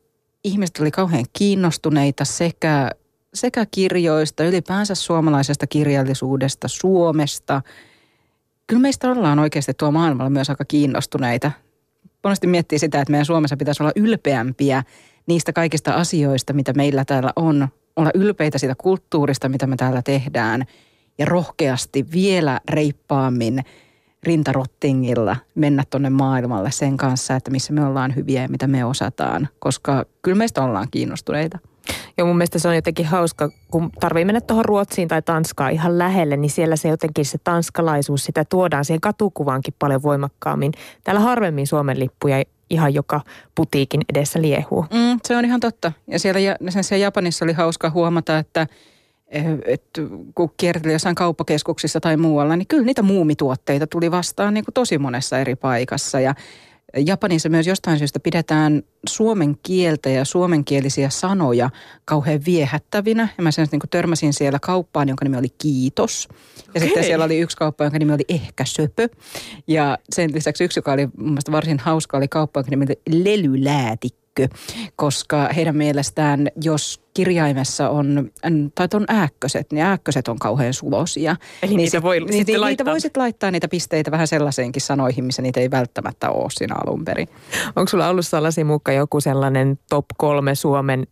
ihmiset 0.45 0.79
oli 0.81 0.91
kauhean 0.91 1.25
kiinnostuneita 1.33 2.25
sekä, 2.25 2.91
sekä 3.35 3.67
kirjoista, 3.71 4.45
ylipäänsä 4.45 4.95
suomalaisesta 4.95 5.67
kirjallisuudesta, 5.67 6.69
Suomesta. 6.69 7.63
Kyllä 8.67 8.83
meistä 8.83 9.11
ollaan 9.11 9.39
oikeasti 9.39 9.75
tuo 9.75 9.91
maailmalla 9.91 10.31
myös 10.31 10.51
aika 10.51 10.65
kiinnostuneita. 10.65 11.51
Monesti 12.25 12.47
miettii 12.47 12.79
sitä, 12.79 13.01
että 13.01 13.11
meidän 13.11 13.27
Suomessa 13.27 13.57
pitäisi 13.57 13.83
olla 13.83 13.93
ylpeämpiä 13.97 14.83
niistä 15.27 15.53
kaikista 15.53 15.95
asioista, 15.95 16.53
mitä 16.53 16.73
meillä 16.73 17.05
täällä 17.05 17.33
on. 17.37 17.69
Olla 17.97 18.11
ylpeitä 18.15 18.59
siitä 18.59 18.75
kulttuurista, 18.79 19.49
mitä 19.49 19.67
me 19.67 19.77
täällä 19.77 20.03
tehdään– 20.03 20.65
ja 21.19 21.27
rohkeasti 21.27 22.07
vielä 22.13 22.61
reippaammin 22.71 23.65
rintarottingilla 24.23 25.37
mennä 25.55 25.85
tuonne 25.91 26.11
maailmalle 26.11 26.71
sen 26.71 26.97
kanssa, 26.97 27.37
että 27.37 27.51
missä 27.51 27.73
me 27.73 27.87
ollaan 27.87 28.17
hyviä 28.17 28.43
ja 28.43 28.49
mitä 28.49 28.67
me 28.67 28.85
osataan, 28.85 29.49
koska 29.59 30.05
kyllä 30.23 30.39
meistä 30.39 30.63
ollaan 30.63 30.89
kiinnostuneita. 30.91 31.59
Joo, 32.19 32.27
mun 32.27 32.37
mielestä 32.37 32.59
se 32.59 32.69
on 32.69 32.75
jotenkin 32.75 33.07
hauska, 33.07 33.51
kun 33.71 33.91
tarvii 34.01 34.25
mennä 34.25 34.41
tuohon 34.41 34.65
Ruotsiin 34.65 35.09
tai 35.09 35.23
Tanskaan 35.23 35.73
ihan 35.73 35.99
lähelle, 35.99 36.37
niin 36.37 36.51
siellä 36.51 36.77
se 36.77 36.89
jotenkin 36.89 37.25
se 37.25 37.39
tanskalaisuus, 37.45 38.25
sitä 38.25 38.45
tuodaan 38.45 38.85
siihen 38.85 39.01
katukuvaankin 39.01 39.75
paljon 39.79 40.03
voimakkaammin. 40.03 40.73
Täällä 41.05 41.21
harvemmin 41.21 41.67
Suomen 41.67 42.01
lippuja 42.01 42.43
ihan 42.71 42.95
joka 42.95 43.21
putiikin 43.55 44.01
edessä 44.09 44.43
liehuu. 44.43 44.83
Mm, 44.83 45.19
se 45.25 45.37
on 45.37 45.45
ihan 45.45 45.61
totta. 45.61 45.93
Ja 46.07 46.19
siellä, 46.19 46.41
sen 46.69 46.85
siellä 46.85 47.03
Japanissa 47.03 47.45
oli 47.45 47.53
hauska 47.53 47.91
huomata, 47.91 48.39
että 48.39 48.67
että 49.65 50.01
kun 50.35 50.51
kierteli 50.57 50.93
jossain 50.93 51.15
kauppakeskuksissa 51.15 52.01
tai 52.01 52.17
muualla, 52.17 52.57
niin 52.57 52.67
kyllä 52.67 52.85
niitä 52.85 53.03
muumituotteita 53.03 53.87
tuli 53.87 54.11
vastaan 54.11 54.55
niin 54.55 54.65
kuin 54.65 54.75
tosi 54.75 54.99
monessa 54.99 55.39
eri 55.39 55.57
paikassa. 55.57 56.21
Ja 56.21 56.35
Japanissa 57.07 57.49
myös 57.49 57.67
jostain 57.67 57.99
syystä 57.99 58.21
pidetään 58.21 58.83
suomen 59.09 59.57
kieltä 59.63 60.11
ja 60.11 60.25
suomenkielisiä 60.25 61.11
sanoja 61.11 61.71
kauhean 62.05 62.41
viehättävinä. 62.47 63.29
Ja 63.37 63.43
mä 63.43 63.51
sen 63.51 63.67
niin 63.73 63.81
törmäsin 63.91 64.33
siellä 64.33 64.59
kauppaan, 64.63 65.09
jonka 65.09 65.25
nimi 65.25 65.37
oli 65.37 65.49
Kiitos. 65.59 66.29
Ja 66.57 66.71
okay. 66.71 66.83
sitten 66.83 67.05
siellä 67.05 67.25
oli 67.25 67.39
yksi 67.39 67.57
kauppa, 67.57 67.85
jonka 67.85 67.99
nimi 67.99 68.13
oli 68.13 68.25
Ehkä 68.29 68.65
söpö. 68.65 69.09
Ja 69.67 69.99
sen 70.11 70.35
lisäksi 70.35 70.65
yksi, 70.65 70.79
joka 70.79 70.93
oli 70.93 71.09
mun 71.17 71.39
varsin 71.53 71.79
hauska, 71.79 72.17
oli 72.17 72.29
kauppa, 72.29 72.61
jonka 72.61 72.71
nimi 72.71 72.85
oli 72.85 73.25
Lelyläätikko 73.25 74.24
ääkkö, 74.41 74.57
koska 74.97 75.49
heidän 75.57 75.77
mielestään, 75.77 76.49
jos 76.63 77.01
kirjaimessa 77.15 77.91
on, 77.91 78.31
tai 78.75 78.89
on 78.95 79.05
ääkköset, 79.09 79.73
niin 79.73 79.85
ääkköset 79.85 80.29
on 80.29 80.39
kauhean 80.39 80.75
sulosia. 80.75 81.37
Eli 81.63 81.71
niin 81.71 81.77
niitä 81.77 82.03
voi 82.03 82.21
niin, 82.21 82.33
sitten 82.33 82.53
niin, 82.53 82.61
laittaa. 82.61 82.85
Niitä 82.85 82.91
voisit 82.93 83.17
laittaa 83.17 83.51
niitä 83.51 83.69
pisteitä 83.69 84.11
vähän 84.11 84.29
sellaiseenkin 84.29 84.83
sanoihin, 84.83 85.25
missä 85.25 85.43
niitä 85.43 85.61
ei 85.61 85.71
välttämättä 85.71 86.31
ole 86.31 86.51
siinä 86.51 86.75
alun 86.87 87.05
perin. 87.05 87.29
Onko 87.77 87.89
sulla 87.89 88.09
ollut 88.09 88.27
sellaisia 88.27 88.65
mukaan 88.65 88.97
joku 88.97 89.21
sellainen 89.21 89.79
top 89.89 90.07
kolme 90.19 90.55
Suomen 90.55 91.07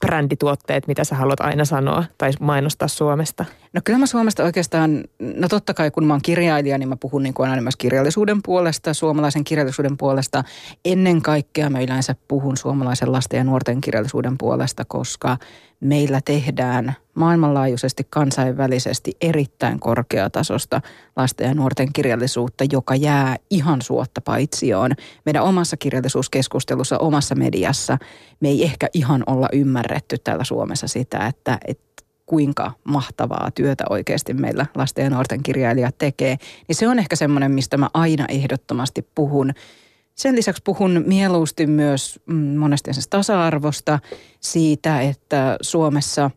brändituotteet, 0.00 0.86
mitä 0.86 1.04
sä 1.04 1.14
haluat 1.14 1.40
aina 1.40 1.64
sanoa 1.64 2.04
tai 2.18 2.30
mainostaa 2.40 2.88
Suomesta? 2.88 3.44
No 3.72 3.80
kyllä 3.84 3.98
mä 3.98 4.06
Suomesta 4.06 4.44
oikeastaan, 4.44 5.04
no 5.36 5.48
totta 5.48 5.74
kai 5.74 5.90
kun 5.90 6.04
mä 6.04 6.12
oon 6.12 6.22
kirjailija, 6.22 6.78
niin 6.78 6.88
mä 6.88 6.96
puhun 6.96 7.22
niin 7.22 7.34
kuin 7.34 7.50
aina 7.50 7.62
myös 7.62 7.76
kirjallisuuden 7.76 8.40
puolesta, 8.44 8.94
suomalaisen 8.94 9.44
kirjallisuuden 9.44 9.96
puolesta. 9.96 10.44
Ennen 10.84 11.22
kaikkea 11.22 11.70
mä 11.70 11.80
yleensä 11.80 12.14
puhun 12.28 12.56
suomalaisen 12.56 13.12
lasten 13.12 13.38
ja 13.38 13.44
nuorten 13.44 13.80
kirjallisuuden 13.80 14.38
puolesta, 14.38 14.84
koska 14.84 15.36
meillä 15.82 16.20
tehdään 16.24 16.96
maailmanlaajuisesti 17.14 18.06
kansainvälisesti 18.10 19.12
erittäin 19.20 19.80
korkeatasosta 19.80 20.80
lasten 21.16 21.48
ja 21.48 21.54
nuorten 21.54 21.92
kirjallisuutta, 21.92 22.64
joka 22.72 22.94
jää 22.94 23.36
ihan 23.50 23.82
suotta 23.82 24.20
paitsioon. 24.20 24.90
Meidän 25.24 25.42
omassa 25.42 25.76
kirjallisuuskeskustelussa, 25.76 26.98
omassa 26.98 27.34
mediassa 27.34 27.98
me 28.40 28.48
ei 28.48 28.64
ehkä 28.64 28.88
ihan 28.94 29.22
olla 29.26 29.48
ymmärretty 29.52 30.18
täällä 30.18 30.44
Suomessa 30.44 30.88
sitä, 30.88 31.26
että, 31.26 31.58
että 31.66 32.02
kuinka 32.26 32.72
mahtavaa 32.84 33.50
työtä 33.54 33.84
oikeasti 33.90 34.34
meillä 34.34 34.66
lasten 34.74 35.04
ja 35.04 35.10
nuorten 35.10 35.42
kirjailijat 35.42 35.98
tekee, 35.98 36.36
niin 36.68 36.76
se 36.76 36.88
on 36.88 36.98
ehkä 36.98 37.16
semmoinen, 37.16 37.50
mistä 37.50 37.76
mä 37.76 37.88
aina 37.94 38.24
ehdottomasti 38.28 39.08
puhun. 39.14 39.52
Sen 40.14 40.36
lisäksi 40.36 40.62
puhun 40.64 41.04
mieluusti 41.06 41.66
myös 41.66 42.20
mm, 42.26 42.34
monesti 42.34 42.90
tasa-arvosta, 43.10 43.98
siitä, 44.40 45.00
että 45.00 45.56
Suomessa 45.60 46.30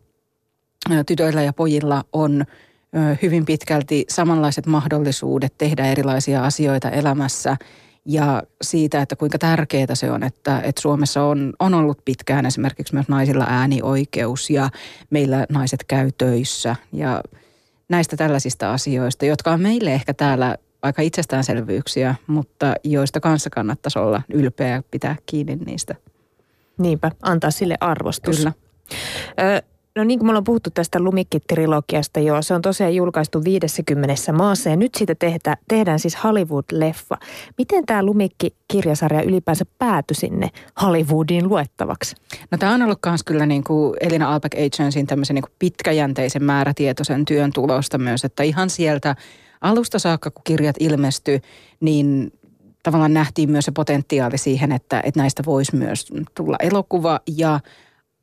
tytöillä 1.06 1.42
ja 1.42 1.52
pojilla 1.52 2.04
on 2.12 2.44
hyvin 3.22 3.44
pitkälti 3.44 4.04
samanlaiset 4.08 4.66
mahdollisuudet 4.66 5.54
tehdä 5.58 5.86
erilaisia 5.86 6.44
asioita 6.44 6.90
elämässä– 6.90 7.56
ja 8.06 8.42
siitä, 8.62 9.02
että 9.02 9.16
kuinka 9.16 9.38
tärkeää 9.38 9.94
se 9.94 10.10
on, 10.10 10.22
että, 10.22 10.60
että 10.60 10.82
Suomessa 10.82 11.22
on, 11.22 11.52
on 11.58 11.74
ollut 11.74 12.04
pitkään 12.04 12.46
esimerkiksi 12.46 12.94
myös 12.94 13.08
naisilla 13.08 13.46
äänioikeus 13.48 14.50
ja 14.50 14.70
meillä 15.10 15.46
naiset 15.48 15.84
käy 15.84 16.10
töissä 16.18 16.76
ja 16.92 17.22
näistä 17.88 18.16
tällaisista 18.16 18.72
asioista, 18.72 19.24
jotka 19.24 19.50
on 19.50 19.60
meille 19.60 19.92
ehkä 19.92 20.14
täällä 20.14 20.56
aika 20.86 21.02
itsestäänselvyyksiä, 21.02 22.14
mutta 22.26 22.74
joista 22.84 23.20
kanssa 23.20 23.50
kannattaisi 23.50 23.98
olla 23.98 24.22
ylpeä 24.32 24.68
ja 24.68 24.82
pitää 24.90 25.16
kiinni 25.26 25.56
niistä. 25.56 25.94
Niinpä, 26.78 27.10
antaa 27.22 27.50
sille 27.50 27.76
arvostus. 27.80 28.36
Kyllä. 28.36 28.52
Ö, 29.40 29.62
No 29.96 30.04
niin 30.04 30.18
kuin 30.18 30.26
me 30.26 30.30
ollaan 30.30 30.44
puhuttu 30.44 30.70
tästä 30.70 30.98
Lumikki-trilogiasta 30.98 32.20
jo, 32.20 32.42
se 32.42 32.54
on 32.54 32.62
tosiaan 32.62 32.94
julkaistu 32.94 33.44
50 33.44 34.32
maassa 34.32 34.70
ja 34.70 34.76
nyt 34.76 34.94
siitä 34.94 35.14
tehdä, 35.14 35.56
tehdään 35.68 35.98
siis 35.98 36.16
Hollywood-leffa. 36.24 37.16
Miten 37.58 37.86
tämä 37.86 38.02
Lumikki-kirjasarja 38.02 39.22
ylipäänsä 39.22 39.64
päätyi 39.78 40.14
sinne 40.14 40.50
Hollywoodiin 40.82 41.48
luettavaksi? 41.48 42.16
No 42.50 42.58
tämä 42.58 42.74
on 42.74 42.82
ollut 42.82 42.98
myös 43.06 43.22
kyllä 43.22 43.46
niin 43.46 43.64
kuin 43.64 43.96
Elina 44.00 44.34
Albeck 44.34 44.54
Agensin 44.54 45.06
tämmöisen 45.06 45.34
niin 45.34 45.42
kuin 45.42 45.54
pitkäjänteisen 45.58 46.44
määrätietoisen 46.44 47.24
työn 47.24 47.52
tulosta 47.52 47.98
myös, 47.98 48.24
että 48.24 48.42
ihan 48.42 48.70
sieltä 48.70 49.16
alusta 49.66 49.98
saakka, 49.98 50.30
kun 50.30 50.44
kirjat 50.44 50.76
ilmestyi, 50.80 51.40
niin 51.80 52.32
tavallaan 52.82 53.14
nähtiin 53.14 53.50
myös 53.50 53.64
se 53.64 53.72
potentiaali 53.72 54.38
siihen, 54.38 54.72
että, 54.72 55.00
että 55.04 55.20
näistä 55.20 55.42
voisi 55.46 55.76
myös 55.76 56.06
tulla 56.34 56.56
elokuva 56.60 57.20
ja– 57.36 57.60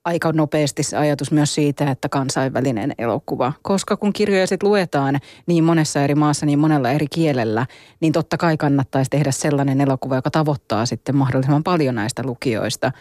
aika 0.05 0.31
nopeasti 0.31 0.83
se 0.83 0.97
ajatus 0.97 1.31
myös 1.31 1.55
siitä, 1.55 1.91
että 1.91 2.09
kansainvälinen 2.09 2.93
elokuva. 2.97 3.53
Koska 3.61 3.97
kun 3.97 4.13
kirjoja 4.13 4.47
sitten 4.47 4.69
luetaan 4.69 5.19
niin 5.45 5.63
monessa 5.63 6.03
eri 6.03 6.15
maassa, 6.15 6.45
niin 6.45 6.59
monella 6.59 6.91
eri 6.91 7.07
kielellä, 7.07 7.65
niin 7.99 8.13
totta 8.13 8.37
kai 8.37 8.57
kannattaisi 8.57 9.09
tehdä 9.09 9.31
sellainen 9.31 9.81
elokuva, 9.81 10.15
joka 10.15 10.31
tavoittaa 10.31 10.85
sitten 10.85 11.15
mahdollisimman 11.15 11.63
paljon 11.63 11.95
näistä 11.95 12.23
lukijoista. 12.25 12.91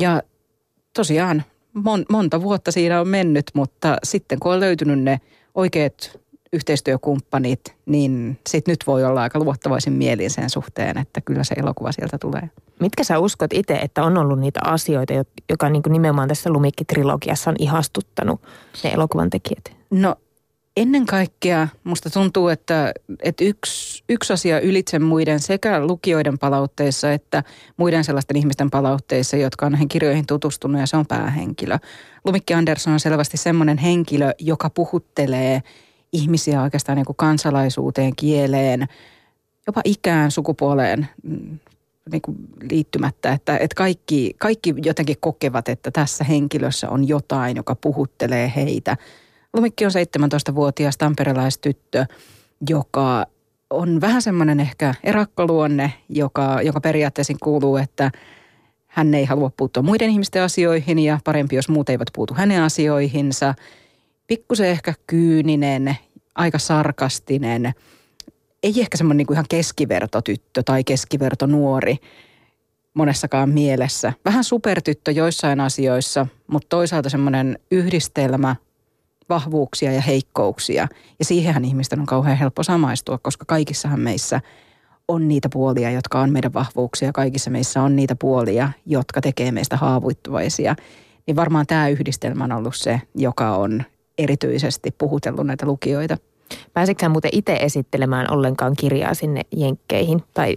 Ja 0.00 0.22
tosiaan 0.96 1.42
mon, 1.72 2.04
monta 2.10 2.42
vuotta 2.42 2.72
siinä 2.72 3.00
on 3.00 3.08
mennyt, 3.08 3.50
mutta 3.54 3.96
sitten 4.04 4.38
kun 4.38 4.52
on 4.52 4.60
löytynyt 4.60 5.00
ne 5.00 5.20
oikeat 5.54 6.20
yhteistyökumppanit, 6.52 7.60
niin 7.86 8.38
sitten 8.48 8.72
nyt 8.72 8.86
voi 8.86 9.04
olla 9.04 9.22
aika 9.22 9.38
luottavaisin 9.38 9.92
mielin 9.92 10.30
sen 10.30 10.50
suhteen, 10.50 10.98
että 10.98 11.20
kyllä 11.20 11.44
se 11.44 11.54
elokuva 11.58 11.92
sieltä 11.92 12.18
tulee. 12.18 12.50
Mitkä 12.80 13.04
sä 13.04 13.18
uskot 13.18 13.52
itse, 13.52 13.74
että 13.74 14.04
on 14.04 14.18
ollut 14.18 14.40
niitä 14.40 14.60
asioita, 14.64 15.14
joka 15.48 15.68
niin 15.68 15.82
kuin 15.82 15.92
nimenomaan 15.92 16.28
tässä 16.28 16.50
Lumikki-trilogiassa 16.50 17.50
on 17.50 17.56
ihastuttanut 17.58 18.40
ne 18.84 18.90
elokuvan 18.90 19.30
tekijät? 19.30 19.72
No 19.90 20.16
ennen 20.76 21.06
kaikkea 21.06 21.68
musta 21.84 22.10
tuntuu, 22.10 22.48
että, 22.48 22.92
että 23.22 23.44
yksi, 23.44 24.04
yksi 24.08 24.32
asia 24.32 24.60
ylitse 24.60 24.98
muiden 24.98 25.40
sekä 25.40 25.86
lukijoiden 25.86 26.38
palautteissa 26.38 27.12
että 27.12 27.42
muiden 27.76 28.04
sellaisten 28.04 28.36
ihmisten 28.36 28.70
palautteissa, 28.70 29.36
jotka 29.36 29.66
on 29.66 29.72
näihin 29.72 29.88
kirjoihin 29.88 30.26
tutustunut 30.26 30.80
ja 30.80 30.86
se 30.86 30.96
on 30.96 31.06
päähenkilö. 31.06 31.78
Lumikki 32.24 32.54
Andersson 32.54 32.92
on 32.92 33.00
selvästi 33.00 33.36
semmoinen 33.36 33.78
henkilö, 33.78 34.32
joka 34.38 34.70
puhuttelee 34.70 35.62
ihmisiä 36.12 36.62
oikeastaan 36.62 36.96
niin 36.96 37.06
kuin 37.06 37.16
kansalaisuuteen, 37.16 38.16
kieleen, 38.16 38.88
jopa 39.66 39.80
ikään, 39.84 40.30
sukupuoleen, 40.30 41.08
mm, 41.22 41.58
niin 42.12 42.22
kuin 42.22 42.36
liittymättä, 42.70 43.32
että, 43.32 43.56
että 43.56 43.74
kaikki, 43.74 44.34
kaikki 44.38 44.74
jotenkin 44.84 45.16
kokevat, 45.20 45.68
että 45.68 45.90
tässä 45.90 46.24
henkilössä 46.24 46.90
on 46.90 47.08
jotain, 47.08 47.56
joka 47.56 47.74
puhuttelee 47.74 48.52
heitä. 48.56 48.96
Lumikki 49.54 49.84
on 49.84 49.90
17-vuotias 49.90 50.96
tamperelaistyttö, 50.98 52.06
joka 52.70 53.26
on 53.70 54.00
vähän 54.00 54.22
semmoinen 54.22 54.60
ehkä 54.60 54.94
erakkoluonne, 55.04 55.92
joka, 56.08 56.62
joka 56.62 56.80
periaatteessa 56.80 57.34
kuuluu, 57.42 57.76
että 57.76 58.10
hän 58.86 59.14
ei 59.14 59.24
halua 59.24 59.50
puuttua 59.56 59.82
muiden 59.82 60.10
ihmisten 60.10 60.42
asioihin 60.42 60.98
ja 60.98 61.18
parempi, 61.24 61.56
jos 61.56 61.68
muut 61.68 61.88
eivät 61.88 62.08
puutu 62.14 62.34
hänen 62.34 62.62
asioihinsa. 62.62 63.54
Pikkusen 64.28 64.68
ehkä 64.68 64.94
kyyninen, 65.06 65.96
aika 66.34 66.58
sarkastinen– 66.58 67.72
ei 68.62 68.80
ehkä 68.80 68.96
semmoinen 68.96 69.26
niin 69.26 69.32
ihan 69.32 69.44
keskivertotyttö 69.48 70.62
tai 70.62 70.84
keskivertonuori 70.84 71.96
monessakaan 72.94 73.48
mielessä. 73.48 74.12
Vähän 74.24 74.44
supertyttö 74.44 75.10
joissain 75.10 75.60
asioissa, 75.60 76.26
mutta 76.46 76.66
toisaalta 76.68 77.08
semmoinen 77.08 77.58
yhdistelmä 77.70 78.56
vahvuuksia 79.28 79.92
ja 79.92 80.00
heikkouksia. 80.00 80.88
Ja 81.18 81.24
siihenhän 81.24 81.64
ihmisten 81.64 82.00
on 82.00 82.06
kauhean 82.06 82.36
helppo 82.38 82.62
samaistua, 82.62 83.18
koska 83.18 83.44
kaikissahan 83.44 84.00
meissä 84.00 84.40
on 85.08 85.28
niitä 85.28 85.48
puolia, 85.52 85.90
jotka 85.90 86.20
on 86.20 86.32
meidän 86.32 86.54
vahvuuksia. 86.54 87.12
Kaikissa 87.12 87.50
meissä 87.50 87.82
on 87.82 87.96
niitä 87.96 88.16
puolia, 88.16 88.70
jotka 88.86 89.20
tekee 89.20 89.52
meistä 89.52 89.76
haavoittuvaisia. 89.76 90.76
Niin 91.26 91.36
varmaan 91.36 91.66
tämä 91.66 91.88
yhdistelmä 91.88 92.44
on 92.44 92.52
ollut 92.52 92.76
se, 92.76 93.00
joka 93.14 93.56
on 93.56 93.84
erityisesti 94.18 94.90
puhutellut 94.90 95.46
näitä 95.46 95.66
lukijoita. 95.66 96.16
Pääsitkö 96.72 97.08
muuten 97.08 97.30
itse 97.34 97.56
esittelemään 97.56 98.32
ollenkaan 98.32 98.74
kirjaa 98.76 99.14
sinne 99.14 99.42
jenkkeihin 99.56 100.22
tai, 100.34 100.56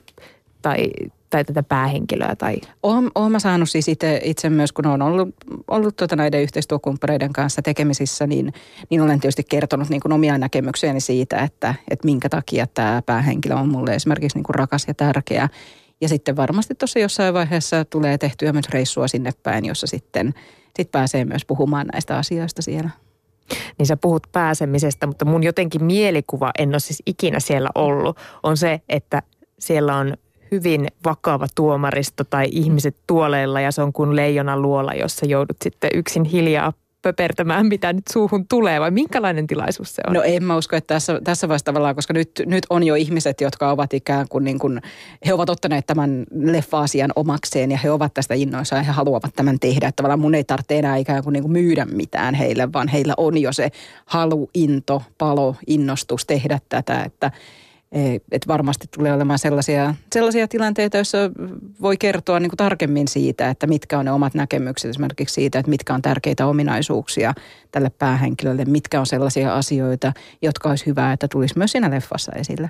tai 0.62 0.92
tai 1.32 1.46
tätä 1.46 1.64
päähenkilöä? 1.64 2.36
Tai? 2.36 2.58
Olen, 2.84 3.12
olen 3.16 3.32
mä 3.32 3.40
saanut 3.40 3.70
siis 3.70 3.88
itse, 3.88 4.22
itse 4.24 4.50
myös, 4.50 4.72
kun 4.72 4.88
olen 4.88 5.02
ollut, 5.02 5.30
ollut 5.68 5.96
tuota 5.96 6.16
näiden 6.16 6.42
yhteistyökumppaneiden 6.42 7.34
kanssa 7.34 7.62
tekemisissä, 7.62 8.28
niin, 8.28 8.54
niin 8.90 9.02
olen 9.02 9.20
tietysti 9.20 9.44
kertonut 9.44 9.90
niin 9.90 10.02
kuin 10.02 10.12
omia 10.12 10.38
näkemyksiäni 10.38 11.00
siitä, 11.00 11.38
että, 11.38 11.76
että 11.92 12.06
minkä 12.06 12.30
takia 12.30 12.68
tämä 12.68 13.02
päähenkilö 13.06 13.56
on 13.56 13.70
mulle 13.70 13.96
esimerkiksi 13.96 14.38
niin 14.38 14.44
kuin 14.44 14.56
rakas 14.56 14.86
ja 14.88 14.94
tärkeä. 14.94 15.50
Ja 16.02 16.10
sitten 16.10 16.36
varmasti 16.36 16.76
tuossa 16.76 17.00
jossain 17.00 17.34
vaiheessa 17.34 17.86
tulee 17.86 18.18
tehtyä 18.18 18.54
myös 18.54 18.70
reissua 18.70 19.08
sinne 19.08 19.32
päin, 19.44 19.66
jossa 19.66 19.88
sitten 19.88 20.34
sit 20.78 20.92
pääsee 20.92 21.26
myös 21.26 21.46
puhumaan 21.46 21.88
näistä 21.94 22.18
asioista 22.18 22.62
siellä. 22.62 22.90
Niin 23.78 23.88
sä 23.88 23.98
puhut 23.98 24.28
pääsemisestä, 24.32 25.08
mutta 25.08 25.26
mun 25.26 25.44
jotenkin 25.44 25.84
mielikuva, 25.84 26.52
en 26.58 26.70
ole 26.70 26.80
siis 26.80 27.04
ikinä 27.06 27.40
siellä 27.40 27.70
ollut, 27.76 28.18
on 28.44 28.58
se, 28.58 28.82
että 28.90 29.22
siellä 29.60 29.96
on 29.96 30.14
hyvin 30.52 30.88
vakava 31.06 31.48
tuomaristo 31.56 32.24
tai 32.24 32.48
ihmiset 32.52 32.96
tuoleilla 33.08 33.62
ja 33.62 33.72
se 33.72 33.82
on 33.82 33.94
kuin 33.94 34.16
leijona 34.16 34.60
luola, 34.60 34.94
jossa 34.94 35.26
joudut 35.26 35.58
sitten 35.64 35.90
yksin 35.94 36.24
hiljaa 36.24 36.74
pöpertämään, 37.02 37.66
mitä 37.66 37.94
nyt 37.94 38.04
suuhun 38.12 38.48
tulee, 38.48 38.82
vai 38.82 38.92
minkälainen 38.92 39.48
tilaisuus 39.48 39.96
se 39.96 40.02
on? 40.08 40.14
No 40.14 40.22
en 40.24 40.44
mä 40.44 40.58
usko, 40.58 40.76
että 40.76 40.96
tässä, 40.96 41.22
tässä 41.24 41.48
vaiheessa 41.48 41.66
tavallaan, 41.66 41.96
koska 41.96 42.14
nyt, 42.14 42.32
nyt 42.46 42.66
on 42.70 42.84
jo 42.84 42.96
ihmiset, 42.96 43.42
jotka 43.42 43.72
ovat 43.72 43.94
ikään 43.94 44.28
kuin, 44.30 44.44
niin 44.44 44.60
kuin 44.60 44.82
he 45.26 45.34
ovat 45.34 45.50
ottaneet 45.50 45.86
tämän 45.86 46.26
leffa-asian 46.32 47.12
omakseen 47.16 47.72
ja 47.72 47.78
he 47.78 47.92
ovat 47.92 48.14
tästä 48.14 48.34
innoissaan 48.34 48.80
ja 48.80 48.84
he 48.84 48.92
haluavat 48.92 49.36
tämän 49.36 49.60
tehdä. 49.60 49.88
Että 49.88 49.96
tavallaan 49.96 50.20
mun 50.20 50.36
ei 50.36 50.44
tarvitse 50.44 50.80
enää 50.80 50.98
ikään 50.98 51.24
kuin, 51.24 51.34
niin 51.34 51.44
kuin 51.44 51.52
myydä 51.52 51.86
mitään 51.86 52.36
heille, 52.36 52.74
vaan 52.74 52.88
heillä 52.88 53.14
on 53.18 53.38
jo 53.38 53.54
se 53.54 53.70
halu, 54.06 54.50
into, 54.54 55.04
palo, 55.18 55.56
innostus 55.68 56.26
tehdä 56.26 56.60
tätä, 56.70 57.04
että 57.04 57.32
että 58.32 58.48
varmasti 58.48 58.88
tulee 58.96 59.14
olemaan 59.14 59.40
sellaisia, 59.40 59.96
sellaisia 60.14 60.48
tilanteita, 60.48 60.98
joissa 60.98 61.18
voi 61.82 61.98
kertoa 61.98 62.40
niin 62.40 62.50
kuin 62.50 62.58
tarkemmin 62.58 63.08
siitä, 63.08 63.50
että 63.50 63.68
mitkä 63.68 64.00
on 64.00 64.06
ne 64.06 64.12
omat 64.12 64.34
näkemykset 64.34 64.90
esimerkiksi 64.90 65.34
siitä, 65.34 65.60
että 65.60 65.70
mitkä 65.70 65.94
on 65.94 66.02
tärkeitä 66.02 66.48
ominaisuuksia 66.48 67.34
tälle 67.72 67.92
päähenkilölle, 68.00 68.66
mitkä 68.66 69.00
on 69.00 69.06
sellaisia 69.06 69.56
asioita, 69.56 70.14
jotka 70.42 70.70
olisi 70.70 70.86
hyvä, 70.86 71.14
että 71.14 71.28
tulisi 71.28 71.58
myös 71.58 71.72
siinä 71.72 71.92
leffassa 71.92 72.32
esille. 72.32 72.70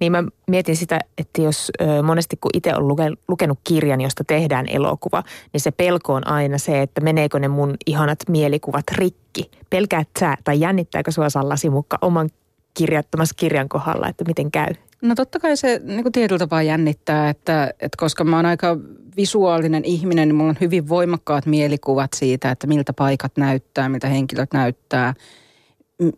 Niin 0.00 0.12
mä 0.12 0.24
mietin 0.50 0.76
sitä, 0.76 1.00
että 1.18 1.42
jos 1.42 1.72
monesti 2.02 2.36
kun 2.40 2.50
itse 2.54 2.74
on 2.74 2.88
luke, 2.88 3.10
lukenut 3.28 3.58
kirjan, 3.64 4.00
josta 4.00 4.24
tehdään 4.24 4.66
elokuva, 4.68 5.22
niin 5.52 5.60
se 5.60 5.70
pelko 5.70 6.14
on 6.14 6.26
aina 6.26 6.58
se, 6.58 6.82
että 6.82 7.00
meneekö 7.00 7.38
ne 7.38 7.48
mun 7.48 7.74
ihanat 7.86 8.18
mielikuvat 8.28 8.84
rikki. 8.92 9.50
Pelkäät 9.70 10.08
sä 10.20 10.36
tai 10.44 10.60
jännittääkö 10.60 11.10
sua 11.10 11.30
Sallasi 11.30 11.70
mukka 11.70 11.98
oman 12.02 12.30
kirjoittamassa 12.74 13.34
kirjan 13.38 13.68
kohdalla, 13.68 14.08
että 14.08 14.24
miten 14.24 14.50
käy? 14.50 14.74
No 15.02 15.14
totta 15.14 15.40
kai 15.40 15.56
se 15.56 15.80
niin 15.84 16.02
kuin 16.02 16.12
tietyllä 16.12 16.38
tapaa 16.38 16.62
jännittää, 16.62 17.30
että, 17.30 17.64
että 17.70 17.96
koska 17.96 18.24
mä 18.24 18.36
oon 18.36 18.46
aika 18.46 18.76
visuaalinen 19.16 19.84
ihminen, 19.84 20.28
niin 20.28 20.36
mulla 20.36 20.50
on 20.50 20.56
hyvin 20.60 20.88
voimakkaat 20.88 21.46
mielikuvat 21.46 22.10
siitä, 22.16 22.50
että 22.50 22.66
miltä 22.66 22.92
paikat 22.92 23.36
näyttää, 23.36 23.88
miltä 23.88 24.08
henkilöt 24.08 24.52
näyttää, 24.52 25.14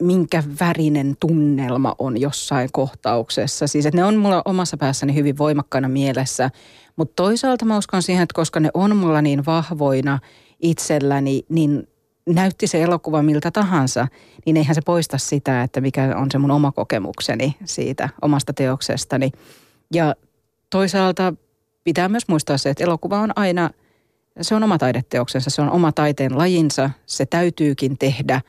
minkä 0.02 0.42
värinen 0.60 1.16
tunnelma 1.20 1.94
on 1.98 2.20
jossain 2.20 2.68
kohtauksessa. 2.72 3.66
Siis 3.66 3.86
että 3.86 3.96
ne 3.96 4.04
on 4.04 4.16
mulla 4.16 4.42
omassa 4.44 4.76
päässäni 4.76 5.14
hyvin 5.14 5.38
voimakkaana 5.38 5.88
mielessä, 5.88 6.50
mutta 6.96 7.22
toisaalta 7.22 7.64
mä 7.64 7.78
uskon 7.78 8.02
siihen, 8.02 8.22
että 8.22 8.34
koska 8.34 8.60
ne 8.60 8.70
on 8.74 8.96
mulla 8.96 9.22
niin 9.22 9.46
vahvoina 9.46 10.18
itselläni, 10.60 11.42
niin 11.48 11.88
näytti 12.26 12.66
se 12.66 12.82
elokuva 12.82 13.22
miltä 13.22 13.50
tahansa, 13.50 14.08
niin 14.46 14.56
eihän 14.56 14.74
se 14.74 14.80
poista 14.80 15.18
sitä, 15.18 15.62
että 15.62 15.80
mikä 15.80 16.16
on 16.16 16.30
se 16.30 16.38
mun 16.38 16.50
oma 16.50 16.72
kokemukseni 16.72 17.56
siitä 17.64 18.08
omasta 18.22 18.52
teoksestani. 18.52 19.30
Ja 19.94 20.14
toisaalta 20.70 21.34
pitää 21.84 22.08
myös 22.08 22.28
muistaa 22.28 22.58
se, 22.58 22.70
että 22.70 22.84
elokuva 22.84 23.18
on 23.18 23.32
aina, 23.36 23.70
se 24.40 24.54
on 24.54 24.62
oma 24.62 24.78
taideteoksensa, 24.78 25.50
se 25.50 25.62
on 25.62 25.70
oma 25.70 25.92
taiteen 25.92 26.38
lajinsa, 26.38 26.90
se 27.06 27.26
täytyykin 27.26 27.98
tehdä 27.98 28.40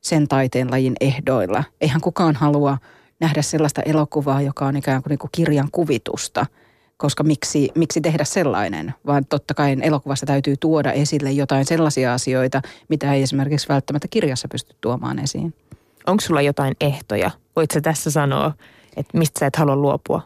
sen 0.00 0.28
taiteen 0.28 0.70
lajin 0.70 0.94
ehdoilla. 1.00 1.64
Eihän 1.80 2.00
kukaan 2.00 2.34
halua 2.34 2.78
nähdä 3.20 3.42
sellaista 3.42 3.82
elokuvaa, 3.82 4.42
joka 4.42 4.66
on 4.66 4.76
ikään 4.76 5.02
kuin, 5.02 5.10
niin 5.10 5.18
kuin 5.18 5.30
kirjan 5.32 5.68
kuvitusta– 5.72 6.46
koska 6.96 7.22
miksi, 7.22 7.70
miksi 7.74 8.00
tehdä 8.00 8.24
sellainen, 8.24 8.94
vaan 9.06 9.26
totta 9.26 9.54
kai 9.54 9.76
elokuvassa 9.80 10.26
täytyy 10.26 10.54
tuoda 10.60 10.92
esille 10.92 11.32
jotain 11.32 11.64
sellaisia 11.64 12.14
asioita, 12.14 12.62
mitä 12.88 13.14
ei 13.14 13.22
esimerkiksi 13.22 13.68
välttämättä 13.68 14.08
kirjassa 14.10 14.48
pysty 14.48 14.76
tuomaan 14.80 15.18
esiin. 15.18 15.54
Onko 16.06 16.20
sulla 16.20 16.42
jotain 16.42 16.74
ehtoja? 16.80 17.30
Voit 17.56 17.70
sä 17.70 17.80
tässä 17.80 18.10
sanoa, 18.10 18.52
että 18.96 19.18
mistä 19.18 19.38
sä 19.38 19.46
et 19.46 19.56
halua 19.56 19.76
luopua? 19.76 20.22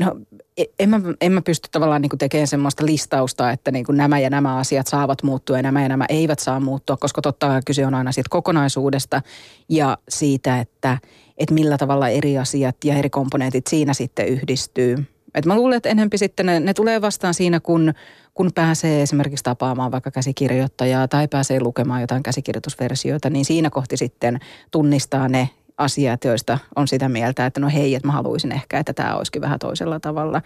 No 0.00 0.20
e, 0.56 0.64
en 0.78 0.88
mä, 0.88 1.00
en 1.20 1.32
mä 1.32 1.42
pysty 1.42 1.68
tavallaan 1.72 2.02
niin 2.02 2.18
tekemään 2.18 2.46
semmoista 2.46 2.86
listausta, 2.86 3.50
että 3.50 3.70
niin 3.70 3.86
nämä 3.90 4.18
ja 4.18 4.30
nämä 4.30 4.56
asiat 4.56 4.86
saavat 4.86 5.22
muuttua 5.22 5.56
ja 5.56 5.62
nämä 5.62 5.82
ja 5.82 5.88
nämä 5.88 6.06
eivät 6.08 6.38
saa 6.38 6.60
muuttua, 6.60 6.96
koska 6.96 7.22
totta 7.22 7.46
kai 7.46 7.60
kyse 7.66 7.86
on 7.86 7.94
aina 7.94 8.12
siitä 8.12 8.28
kokonaisuudesta 8.30 9.22
ja 9.68 9.98
siitä, 10.08 10.60
että, 10.60 10.98
että 11.38 11.54
millä 11.54 11.78
tavalla 11.78 12.08
eri 12.08 12.38
asiat 12.38 12.76
ja 12.84 12.94
eri 12.94 13.10
komponentit 13.10 13.66
siinä 13.66 13.94
sitten 13.94 14.28
yhdistyy. 14.28 15.15
Et 15.36 15.46
mä 15.46 15.56
luulen, 15.56 15.76
että 15.76 15.88
enempi 15.88 16.18
sitten 16.18 16.46
ne, 16.46 16.60
ne 16.60 16.74
tulee 16.74 17.00
vastaan 17.00 17.34
siinä, 17.34 17.60
kun, 17.60 17.94
kun 18.34 18.50
pääsee 18.54 19.02
esimerkiksi 19.02 19.44
tapaamaan 19.44 19.92
vaikka 19.92 20.10
käsikirjoittajaa 20.10 21.08
tai 21.08 21.28
pääsee 21.28 21.60
lukemaan 21.60 22.00
jotain 22.00 22.22
käsikirjoitusversioita, 22.22 23.30
niin 23.30 23.44
siinä 23.44 23.70
kohti 23.70 23.96
sitten 23.96 24.38
tunnistaa 24.70 25.28
ne 25.28 25.50
asiat, 25.78 26.24
joista 26.24 26.58
on 26.76 26.88
sitä 26.88 27.08
mieltä, 27.08 27.46
että 27.46 27.60
no 27.60 27.68
hei, 27.68 27.94
että 27.94 28.08
mä 28.08 28.12
haluaisin 28.12 28.52
ehkä, 28.52 28.78
että 28.78 28.92
tämä 28.92 29.16
olisikin 29.16 29.42
vähän 29.42 29.58
toisella 29.58 30.00
tavalla. 30.00 30.42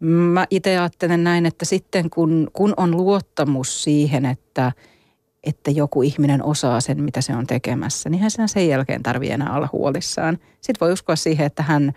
Mä 0.00 0.46
itse 0.50 0.78
ajattelen 0.78 1.24
näin, 1.24 1.46
että 1.46 1.64
sitten 1.64 2.10
kun, 2.10 2.50
kun 2.52 2.74
on 2.76 2.96
luottamus 2.96 3.84
siihen, 3.84 4.26
että, 4.26 4.72
että 5.44 5.70
joku 5.70 6.02
ihminen 6.02 6.44
osaa 6.44 6.80
sen, 6.80 7.02
mitä 7.02 7.20
se 7.20 7.36
on 7.36 7.46
tekemässä, 7.46 8.08
niin 8.08 8.20
hän 8.20 8.48
sen 8.48 8.68
jälkeen 8.68 9.02
tarvii 9.02 9.30
enää 9.30 9.56
olla 9.56 9.68
huolissaan. 9.72 10.38
Sitten 10.60 10.86
voi 10.86 10.92
uskoa 10.92 11.16
siihen, 11.16 11.46
että 11.46 11.62
hän– 11.62 11.92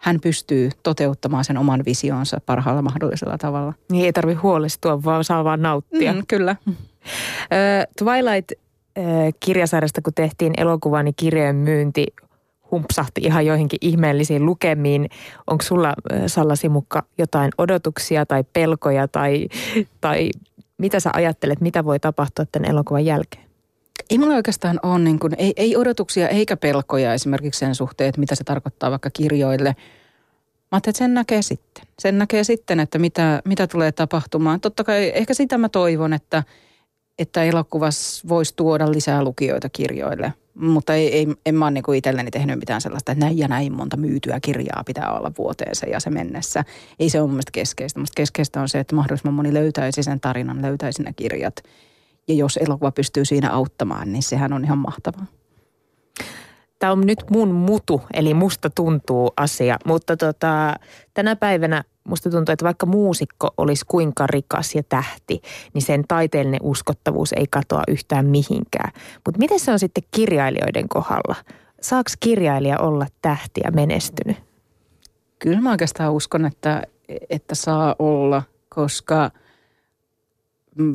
hän 0.00 0.20
pystyy 0.20 0.70
toteuttamaan 0.82 1.44
sen 1.44 1.58
oman 1.58 1.82
visionsa 1.86 2.40
parhaalla 2.46 2.82
mahdollisella 2.82 3.38
tavalla. 3.38 3.74
Niin 3.92 4.04
ei 4.04 4.12
tarvi 4.12 4.34
huolestua, 4.34 5.04
vaan 5.04 5.24
saa 5.24 5.44
vaan 5.44 5.62
nauttia. 5.62 6.12
Mm, 6.12 6.22
kyllä. 6.28 6.56
Twilight-kirjasarjasta, 7.98 10.02
kun 10.02 10.14
tehtiin 10.14 10.52
elokuva, 10.56 11.02
niin 11.02 11.14
kirjojen 11.16 11.56
myynti 11.56 12.06
humpsahti 12.70 13.20
ihan 13.20 13.46
joihinkin 13.46 13.78
ihmeellisiin 13.80 14.46
lukemiin. 14.46 15.08
Onko 15.46 15.62
sulla, 15.62 15.94
Salla 16.26 16.56
Simukka, 16.56 17.02
jotain 17.18 17.50
odotuksia 17.58 18.26
tai 18.26 18.44
pelkoja 18.52 19.08
tai, 19.08 19.48
tai 20.00 20.30
mitä 20.78 21.00
sä 21.00 21.10
ajattelet, 21.14 21.60
mitä 21.60 21.84
voi 21.84 22.00
tapahtua 22.00 22.44
tämän 22.52 22.70
elokuvan 22.70 23.04
jälkeen? 23.04 23.49
Ei 24.10 24.18
mulla 24.18 24.34
oikeastaan 24.34 24.80
ole, 24.82 24.98
niin 24.98 25.18
kuin, 25.18 25.34
ei, 25.38 25.52
ei 25.56 25.76
odotuksia 25.76 26.28
eikä 26.28 26.56
pelkoja 26.56 27.14
esimerkiksi 27.14 27.58
sen 27.58 27.74
suhteen, 27.74 28.08
että 28.08 28.20
mitä 28.20 28.34
se 28.34 28.44
tarkoittaa 28.44 28.90
vaikka 28.90 29.10
kirjoille. 29.10 29.76
Mä 30.72 30.76
että 30.76 30.92
sen 30.94 31.14
näkee 31.14 31.42
sitten. 31.42 31.84
Sen 31.98 32.18
näkee 32.18 32.44
sitten, 32.44 32.80
että 32.80 32.98
mitä, 32.98 33.42
mitä 33.44 33.66
tulee 33.66 33.92
tapahtumaan. 33.92 34.60
Totta 34.60 34.84
kai 34.84 35.12
ehkä 35.14 35.34
sitä 35.34 35.58
mä 35.58 35.68
toivon, 35.68 36.12
että, 36.12 36.42
että 37.18 37.44
elokuvassa 37.44 38.28
voisi 38.28 38.54
tuoda 38.56 38.90
lisää 38.90 39.24
lukijoita 39.24 39.68
kirjoille. 39.68 40.32
Mutta 40.54 40.94
ei, 40.94 41.14
ei, 41.14 41.26
en 41.46 41.54
mä 41.54 41.64
ole 41.64 41.70
niin 41.70 41.94
itselleni 41.94 42.30
tehnyt 42.30 42.58
mitään 42.58 42.80
sellaista, 42.80 43.12
että 43.12 43.24
näin 43.24 43.38
ja 43.38 43.48
näin 43.48 43.72
monta 43.72 43.96
myytyä 43.96 44.40
kirjaa 44.40 44.82
pitää 44.86 45.12
olla 45.12 45.32
vuoteensa 45.38 45.86
ja 45.86 46.00
se 46.00 46.10
mennessä. 46.10 46.64
Ei 47.00 47.10
se 47.10 47.20
ole 47.20 47.26
mun 47.26 47.34
mielestä 47.34 47.52
keskeistä. 47.52 48.00
Musta 48.00 48.16
keskeistä 48.16 48.60
on 48.60 48.68
se, 48.68 48.80
että 48.80 48.96
mahdollisimman 48.96 49.34
moni 49.34 49.54
löytäisi 49.54 50.02
sen 50.02 50.20
tarinan, 50.20 50.62
löytäisi 50.62 51.02
ne 51.02 51.12
kirjat– 51.12 51.54
ja 52.28 52.34
jos 52.34 52.56
elokuva 52.56 52.92
pystyy 52.92 53.24
siinä 53.24 53.50
auttamaan, 53.52 54.12
niin 54.12 54.22
sehän 54.22 54.52
on 54.52 54.64
ihan 54.64 54.78
mahtavaa. 54.78 55.26
Tämä 56.78 56.92
on 56.92 57.00
nyt 57.00 57.24
mun 57.30 57.48
mutu, 57.48 58.02
eli 58.14 58.34
musta 58.34 58.70
tuntuu 58.70 59.32
asia. 59.36 59.76
Mutta 59.86 60.16
tota, 60.16 60.74
tänä 61.14 61.36
päivänä 61.36 61.84
musta 62.04 62.30
tuntuu, 62.30 62.52
että 62.52 62.64
vaikka 62.64 62.86
muusikko 62.86 63.48
olisi 63.56 63.84
kuinka 63.88 64.26
rikas 64.26 64.74
ja 64.74 64.82
tähti, 64.82 65.40
niin 65.74 65.82
sen 65.82 66.04
taiteellinen 66.08 66.60
uskottavuus 66.62 67.32
ei 67.32 67.46
katoa 67.50 67.82
yhtään 67.88 68.26
mihinkään. 68.26 68.92
Mutta 69.26 69.38
miten 69.38 69.60
se 69.60 69.72
on 69.72 69.78
sitten 69.78 70.04
kirjailijoiden 70.10 70.88
kohdalla? 70.88 71.34
Saako 71.80 72.10
kirjailija 72.20 72.78
olla 72.78 73.06
tähti 73.22 73.60
ja 73.64 73.70
menestynyt? 73.70 74.36
Kyllä 75.38 75.60
mä 75.60 75.70
oikeastaan 75.70 76.12
uskon, 76.12 76.46
että, 76.46 76.82
että 77.30 77.54
saa 77.54 77.96
olla, 77.98 78.42
koska– 78.68 79.30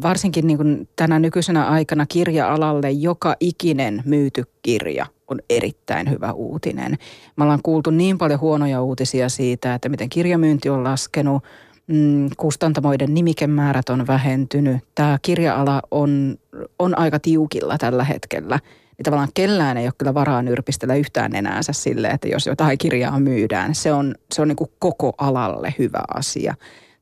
varsinkin 0.03 0.47
niin 0.47 0.57
kuin 0.57 0.89
tänä 0.95 1.19
nykyisenä 1.19 1.65
aikana 1.65 2.05
kirja-alalle 2.05 2.91
joka 2.91 3.35
ikinen 3.39 4.01
myyty 4.05 4.43
kirja 4.61 5.05
on 5.27 5.39
erittäin 5.49 6.09
hyvä 6.09 6.31
uutinen. 6.31 6.97
Me 7.35 7.43
ollaan 7.43 7.59
kuultu 7.63 7.89
niin 7.89 8.17
paljon 8.17 8.39
huonoja 8.39 8.81
uutisia 8.81 9.29
siitä, 9.29 9.73
että 9.73 9.89
miten 9.89 10.09
kirjamyynti 10.09 10.69
on 10.69 10.83
laskenut, 10.83 11.43
mm, 11.87 12.29
kustantamoiden 12.37 13.13
nimikemäärät 13.13 13.89
on 13.89 14.07
vähentynyt. 14.07 14.77
Tämä 14.95 15.19
kirja-ala 15.21 15.81
on, 15.91 16.35
on 16.79 16.97
aika 16.97 17.19
tiukilla 17.19 17.77
tällä 17.77 18.03
hetkellä. 18.03 18.59
Niin 18.97 19.03
tavallaan 19.03 19.29
kellään 19.33 19.77
ei 19.77 19.87
ole 19.87 19.93
kyllä 19.97 20.13
varaa 20.13 20.41
nyrpistellä 20.41 20.95
yhtään 20.95 21.35
enäänsä 21.35 21.73
sille, 21.73 22.07
että 22.07 22.27
jos 22.27 22.47
jotain 22.47 22.77
kirjaa 22.77 23.19
myydään. 23.19 23.75
Se 23.75 23.93
on, 23.93 24.15
se 24.33 24.41
on 24.41 24.47
niin 24.47 24.55
kuin 24.55 24.71
koko 24.79 25.13
alalle 25.17 25.75
hyvä 25.79 26.03
asia 26.13 26.55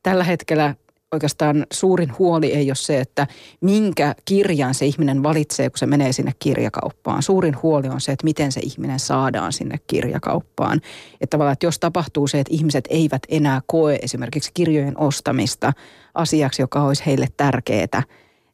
tällä 0.04 0.24
hetkellä 0.24 0.76
oikeastaan 1.13 1.65
suurin 1.73 2.12
huoli 2.19 2.54
ei 2.54 2.69
ole 2.69 2.76
se, 2.76 2.99
että 2.99 3.28
minkä 3.62 4.15
kirjan 4.26 4.73
se 4.73 4.86
ihminen 4.86 5.23
valitsee, 5.23 5.69
kun 5.69 5.78
se 5.78 5.86
menee 5.86 6.13
sinne 6.13 6.32
kirjakauppaan. 6.39 7.23
Suurin 7.23 7.56
huoli 7.63 7.88
on 7.88 8.02
se, 8.02 8.12
että 8.12 8.23
miten 8.23 8.52
se 8.52 8.60
ihminen 8.63 8.99
saadaan 8.99 9.54
sinne 9.54 9.78
kirjakauppaan. 9.88 10.82
Että 11.21 11.28
tavallaan, 11.32 11.54
että 11.54 11.65
jos 11.65 11.80
tapahtuu 11.80 12.28
se, 12.28 12.39
että 12.39 12.54
ihmiset 12.54 12.86
eivät 12.89 13.23
enää 13.30 13.62
koe 13.65 13.99
esimerkiksi 14.02 14.52
kirjojen 14.54 14.97
ostamista 14.97 15.73
asiaksi, 16.13 16.62
joka 16.62 16.84
olisi 16.84 17.06
heille 17.06 17.28
tärkeää, 17.38 18.04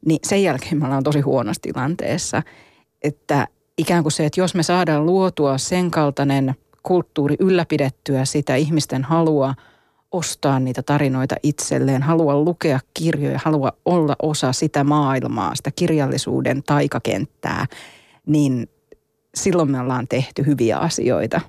niin 0.05 0.19
sen 0.23 0.43
jälkeen 0.43 0.77
me 0.79 0.85
ollaan 0.85 1.03
tosi 1.03 1.19
huonossa 1.19 1.61
tilanteessa. 1.61 2.43
Että 3.03 3.47
ikään 3.77 4.03
kuin 4.03 4.11
se, 4.11 4.25
että 4.25 4.41
jos 4.41 4.55
me 4.55 4.63
saadaan 4.63 5.05
luotua 5.05 5.57
sen 5.57 5.91
kaltainen 5.91 6.55
kulttuuri 6.83 7.35
ylläpidettyä 7.39 8.25
sitä 8.25 8.55
ihmisten 8.55 9.03
halua– 9.03 9.53
ostaa 10.11 10.59
niitä 10.59 10.83
tarinoita 10.83 11.35
itselleen, 11.43 12.03
halua 12.03 12.35
lukea 12.35 12.79
kirjoja, 12.93 13.39
halua 13.43 13.71
olla 13.85 14.15
osa 14.21 14.53
sitä 14.53 14.83
maailmaa, 14.83 15.55
sitä 15.55 15.71
kirjallisuuden 15.75 16.63
taikakenttää, 16.63 17.65
niin 18.25 18.69
silloin 19.35 19.71
me 19.71 19.79
ollaan 19.79 20.07
tehty 20.07 20.45
hyviä 20.45 20.77
asioita. 20.77 21.41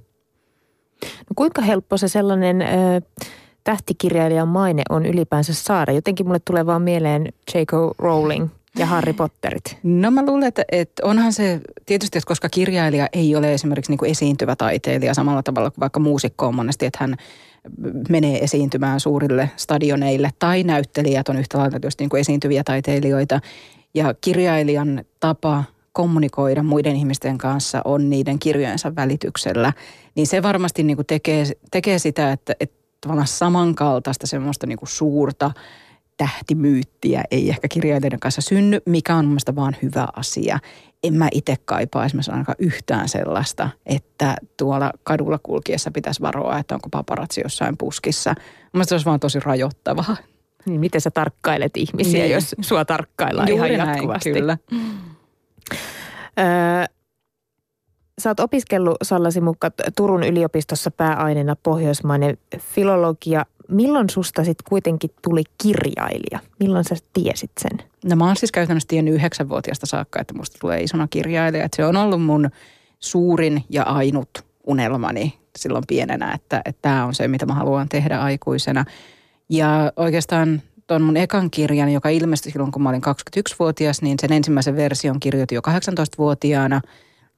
No 1.02 1.34
kuinka 1.36 1.62
helppo 1.62 1.96
se 1.96 2.08
sellainen 2.08 2.62
ö, 2.62 2.66
tähtikirjailijan 3.64 4.48
maine 4.48 4.82
on 4.90 5.06
ylipäänsä 5.06 5.54
saada? 5.54 5.92
Jotenkin 5.92 6.26
mulle 6.26 6.40
tulee 6.44 6.66
vaan 6.66 6.82
mieleen 6.82 7.26
J.K. 7.54 7.72
Rowling 7.98 8.48
ja 8.78 8.86
Harry 8.86 9.12
Potterit? 9.12 9.78
No 9.82 10.10
mä 10.10 10.26
luulen, 10.26 10.48
että, 10.48 10.64
että 10.72 11.06
onhan 11.06 11.32
se 11.32 11.60
tietysti, 11.86 12.18
että 12.18 12.28
koska 12.28 12.48
kirjailija 12.48 13.08
ei 13.12 13.36
ole 13.36 13.54
esimerkiksi 13.54 13.92
niin 13.92 13.98
kuin 13.98 14.10
esiintyvä 14.10 14.56
taiteilija 14.56 15.14
samalla 15.14 15.42
tavalla 15.42 15.70
kuin 15.70 15.80
vaikka 15.80 16.00
muusikko 16.00 16.46
on 16.46 16.54
monesti, 16.54 16.86
että 16.86 16.98
hän 17.00 17.16
menee 18.08 18.44
esiintymään 18.44 19.00
suurille 19.00 19.50
stadioneille 19.56 20.30
tai 20.38 20.62
näyttelijät 20.62 21.28
on 21.28 21.36
yhtä 21.36 21.58
lailla 21.58 21.80
tietysti 21.80 22.04
niin 22.04 22.10
kuin 22.10 22.20
esiintyviä 22.20 22.64
taiteilijoita. 22.64 23.40
Ja 23.94 24.14
kirjailijan 24.20 25.04
tapa 25.20 25.64
kommunikoida 25.92 26.62
muiden 26.62 26.96
ihmisten 26.96 27.38
kanssa 27.38 27.82
on 27.84 28.10
niiden 28.10 28.38
kirjojensa 28.38 28.96
välityksellä, 28.96 29.72
niin 30.14 30.26
se 30.26 30.42
varmasti 30.42 30.82
niin 30.82 30.96
kuin 30.96 31.06
tekee, 31.06 31.44
tekee 31.70 31.98
sitä, 31.98 32.32
että, 32.32 32.54
että 32.60 32.76
tavallaan 33.00 33.26
samankaltaista 33.26 34.26
semmoista 34.26 34.66
niin 34.66 34.78
kuin 34.78 34.88
suurta 34.88 35.50
tähtimyyttiä 36.16 37.24
ei 37.30 37.48
ehkä 37.48 37.68
kirjailijoiden 37.68 38.20
kanssa 38.20 38.40
synny, 38.40 38.80
mikä 38.86 39.16
on 39.16 39.26
mielestäni 39.26 39.56
vaan 39.56 39.76
hyvä 39.82 40.08
asia. 40.16 40.58
En 41.02 41.14
mä 41.14 41.28
itse 41.32 41.56
kaipaa 41.64 42.04
esimerkiksi 42.04 42.30
ainakaan 42.30 42.56
yhtään 42.58 43.08
sellaista, 43.08 43.68
että 43.86 44.36
tuolla 44.56 44.92
kadulla 45.02 45.38
kulkiessa 45.42 45.90
pitäisi 45.90 46.20
varoa, 46.20 46.58
että 46.58 46.74
onko 46.74 46.88
paparazzi 46.90 47.40
jossain 47.40 47.76
puskissa. 47.76 48.34
Mielestäni 48.72 48.88
se 48.88 48.94
olisi 48.94 49.06
vaan 49.06 49.20
tosi 49.20 49.40
rajoittavaa. 49.40 50.16
Niin, 50.66 50.80
miten 50.80 51.00
sä 51.00 51.10
tarkkailet 51.10 51.76
ihmisiä, 51.76 52.22
niin. 52.22 52.34
jos 52.34 52.54
sua 52.60 52.84
tarkkaillaan 52.84 53.48
Juuri 53.48 53.74
ihan 53.74 53.88
jatkuvasti? 53.88 54.32
Näin, 54.32 54.40
kyllä. 54.40 54.58
Öö, 56.38 56.84
sä 58.18 58.30
oot 58.30 58.40
opiskellut 58.40 58.96
Sallasi 59.02 59.40
mukaan 59.40 59.72
Turun 59.96 60.22
yliopistossa 60.22 60.90
pääaineena 60.90 61.56
pohjoismainen 61.62 62.38
filologia– 62.58 63.44
milloin 63.70 64.10
susta 64.10 64.44
sitten 64.44 64.64
kuitenkin 64.68 65.10
tuli 65.22 65.42
kirjailija? 65.62 66.38
Milloin 66.60 66.84
sä 66.84 66.96
tiesit 67.12 67.50
sen? 67.60 67.86
No 68.04 68.16
mä 68.16 68.26
oon 68.26 68.36
siis 68.36 68.52
käytännössä 68.52 68.88
tiennyt 68.88 69.14
yhdeksänvuotiaasta 69.14 69.86
saakka, 69.86 70.20
että 70.20 70.34
musta 70.34 70.58
tulee 70.60 70.80
isona 70.80 71.08
kirjailija. 71.10 71.64
Että 71.64 71.76
se 71.76 71.84
on 71.84 71.96
ollut 71.96 72.22
mun 72.22 72.50
suurin 73.00 73.64
ja 73.68 73.82
ainut 73.82 74.30
unelmani 74.66 75.38
silloin 75.58 75.84
pienenä, 75.88 76.32
että 76.34 76.62
tämä 76.82 77.06
on 77.06 77.14
se, 77.14 77.28
mitä 77.28 77.46
mä 77.46 77.54
haluan 77.54 77.88
tehdä 77.88 78.18
aikuisena. 78.18 78.84
Ja 79.48 79.92
oikeastaan 79.96 80.62
tuon 80.86 81.02
mun 81.02 81.16
ekan 81.16 81.50
kirjan, 81.50 81.92
joka 81.92 82.08
ilmestyi 82.08 82.52
silloin, 82.52 82.72
kun 82.72 82.82
mä 82.82 82.88
olin 82.88 83.02
21-vuotias, 83.02 84.02
niin 84.02 84.16
sen 84.20 84.32
ensimmäisen 84.32 84.76
version 84.76 85.20
kirjoitin 85.20 85.56
jo 85.56 85.62
18-vuotiaana– 85.68 86.80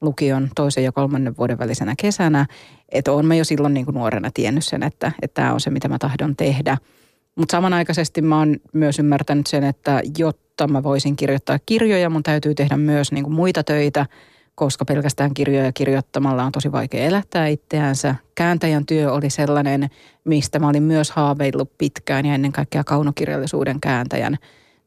lukion 0.03 0.49
toisen 0.55 0.83
ja 0.83 0.91
kolmannen 0.91 1.37
vuoden 1.37 1.59
välisenä 1.59 1.93
kesänä. 1.97 2.45
Että 2.89 3.11
olen 3.11 3.25
mä 3.25 3.35
jo 3.35 3.43
silloin 3.43 3.73
niin 3.73 3.85
kuin 3.85 3.95
nuorena 3.95 4.29
tiennyt 4.33 4.65
sen, 4.65 4.83
että, 4.83 5.11
tämä 5.33 5.53
on 5.53 5.59
se, 5.59 5.69
mitä 5.69 5.87
mä 5.87 5.97
tahdon 5.99 6.35
tehdä. 6.35 6.77
Mutta 7.35 7.51
samanaikaisesti 7.51 8.21
mä 8.21 8.39
oon 8.39 8.55
myös 8.73 8.99
ymmärtänyt 8.99 9.47
sen, 9.47 9.63
että 9.63 10.01
jotta 10.17 10.67
mä 10.67 10.83
voisin 10.83 11.15
kirjoittaa 11.15 11.59
kirjoja, 11.65 12.09
mun 12.09 12.23
täytyy 12.23 12.55
tehdä 12.55 12.77
myös 12.77 13.11
niin 13.11 13.23
kuin 13.23 13.33
muita 13.33 13.63
töitä, 13.63 14.05
koska 14.55 14.85
pelkästään 14.85 15.33
kirjoja 15.33 15.71
kirjoittamalla 15.71 16.43
on 16.43 16.51
tosi 16.51 16.71
vaikea 16.71 17.03
elättää 17.03 17.47
itseänsä. 17.47 18.15
Kääntäjän 18.35 18.85
työ 18.85 19.11
oli 19.11 19.29
sellainen, 19.29 19.89
mistä 20.23 20.59
mä 20.59 20.69
olin 20.69 20.83
myös 20.83 21.11
haaveillut 21.11 21.77
pitkään 21.77 22.25
ja 22.25 22.33
ennen 22.33 22.51
kaikkea 22.51 22.83
kaunokirjallisuuden 22.83 23.79
kääntäjän 23.81 24.37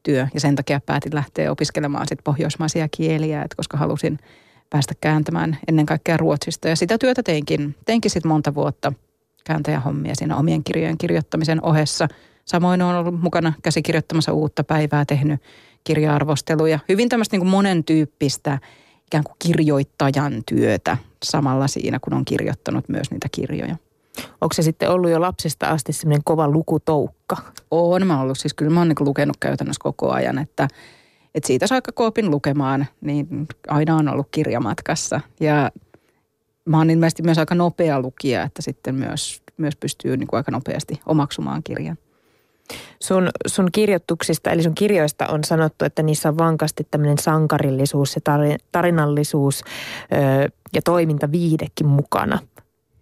työ. 0.02 0.28
Ja 0.34 0.40
sen 0.40 0.56
takia 0.56 0.80
päätin 0.86 1.14
lähteä 1.14 1.52
opiskelemaan 1.52 2.08
sit 2.08 2.18
pohjoismaisia 2.24 2.88
kieliä, 2.96 3.42
että 3.42 3.56
koska 3.56 3.76
halusin– 3.76 4.18
päästä 4.70 4.94
kääntämään 5.00 5.58
ennen 5.68 5.86
kaikkea 5.86 6.16
Ruotsista. 6.16 6.68
Ja 6.68 6.76
sitä 6.76 6.98
työtä 6.98 7.22
teinkin, 7.22 7.74
teinkin 7.84 8.10
sitten 8.10 8.28
monta 8.28 8.54
vuotta 8.54 8.92
kääntäjähommia 9.44 10.14
siinä 10.14 10.36
omien 10.36 10.64
kirjojen 10.64 10.98
kirjoittamisen 10.98 11.64
ohessa. 11.64 12.08
Samoin 12.44 12.82
olen 12.82 12.96
ollut 12.96 13.20
mukana 13.20 13.52
käsikirjoittamassa 13.62 14.32
uutta 14.32 14.64
päivää, 14.64 15.04
tehnyt 15.04 15.42
kirja-arvosteluja. 15.84 16.78
Hyvin 16.88 17.08
tämmöistä 17.08 17.36
niin 17.36 17.46
monen 17.46 17.84
tyyppistä 17.84 18.58
ikään 19.06 19.24
kuin 19.24 19.36
kirjoittajan 19.38 20.42
työtä 20.46 20.96
samalla 21.22 21.68
siinä, 21.68 21.98
kun 22.00 22.14
on 22.14 22.24
kirjoittanut 22.24 22.88
myös 22.88 23.10
niitä 23.10 23.28
kirjoja. 23.32 23.76
Onko 24.40 24.52
se 24.52 24.62
sitten 24.62 24.90
ollut 24.90 25.10
jo 25.10 25.20
lapsesta 25.20 25.68
asti 25.68 25.92
semmoinen 25.92 26.24
kova 26.24 26.48
lukutoukka? 26.48 27.36
On 27.70 28.06
mä 28.06 28.20
ollut. 28.20 28.38
Siis 28.38 28.54
kyllä 28.54 28.70
mä 28.70 28.80
oon 28.80 28.88
niin 28.88 28.96
lukenut 29.00 29.36
käytännössä 29.40 29.80
koko 29.82 30.10
ajan, 30.10 30.38
että– 30.38 30.68
että 31.36 31.46
siitä 31.46 31.66
saakka 31.66 31.92
kun 31.92 32.06
opin 32.06 32.30
lukemaan, 32.30 32.86
niin 33.00 33.46
aina 33.68 33.96
on 33.96 34.08
ollut 34.08 34.28
kirjamatkassa. 34.30 35.20
Ja 35.40 35.70
mä 36.64 36.78
oon 36.78 36.90
ilmeisesti 36.90 37.22
myös 37.22 37.38
aika 37.38 37.54
nopea 37.54 38.00
lukija, 38.00 38.42
että 38.42 38.62
sitten 38.62 38.94
myös, 38.94 39.42
myös 39.56 39.76
pystyy 39.76 40.16
niin 40.16 40.26
kuin 40.26 40.38
aika 40.38 40.50
nopeasti 40.50 41.00
omaksumaan 41.06 41.62
kirjan. 41.62 41.98
Sun, 43.02 43.30
sun 43.46 43.68
kirjoituksista, 43.72 44.50
eli 44.50 44.62
sun 44.62 44.74
kirjoista 44.74 45.26
on 45.26 45.44
sanottu, 45.44 45.84
että 45.84 46.02
niissä 46.02 46.28
on 46.28 46.38
vankasti 46.38 46.86
tämmöinen 46.90 47.18
sankarillisuus 47.18 48.16
ja 48.16 48.20
tarinallisuus 48.72 49.64
öö, 50.12 50.48
ja 50.74 50.82
toimintaviidekin 50.82 51.86
mukana. 51.86 52.38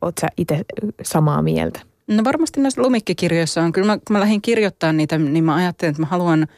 Oletko 0.01 0.21
sä 0.21 0.29
itse 0.37 0.65
samaa 1.03 1.43
mieltä? 1.43 1.81
No 2.07 2.25
varmasti 2.25 2.61
näissä 2.61 2.83
lumikkikirjoissa 2.83 3.63
on. 3.63 3.73
Kyllä 3.73 3.87
mä, 3.87 3.97
kun 3.97 4.15
mä 4.17 4.21
lähdin 4.21 4.43
kirjoittamaan 4.43 4.97
niitä, 4.97 5.19
niin 5.19 5.45
mä 5.45 5.55
ajattelin, 5.55 5.91
että 5.91 6.03
mä 6.03 6.07
haluan– 6.07 6.47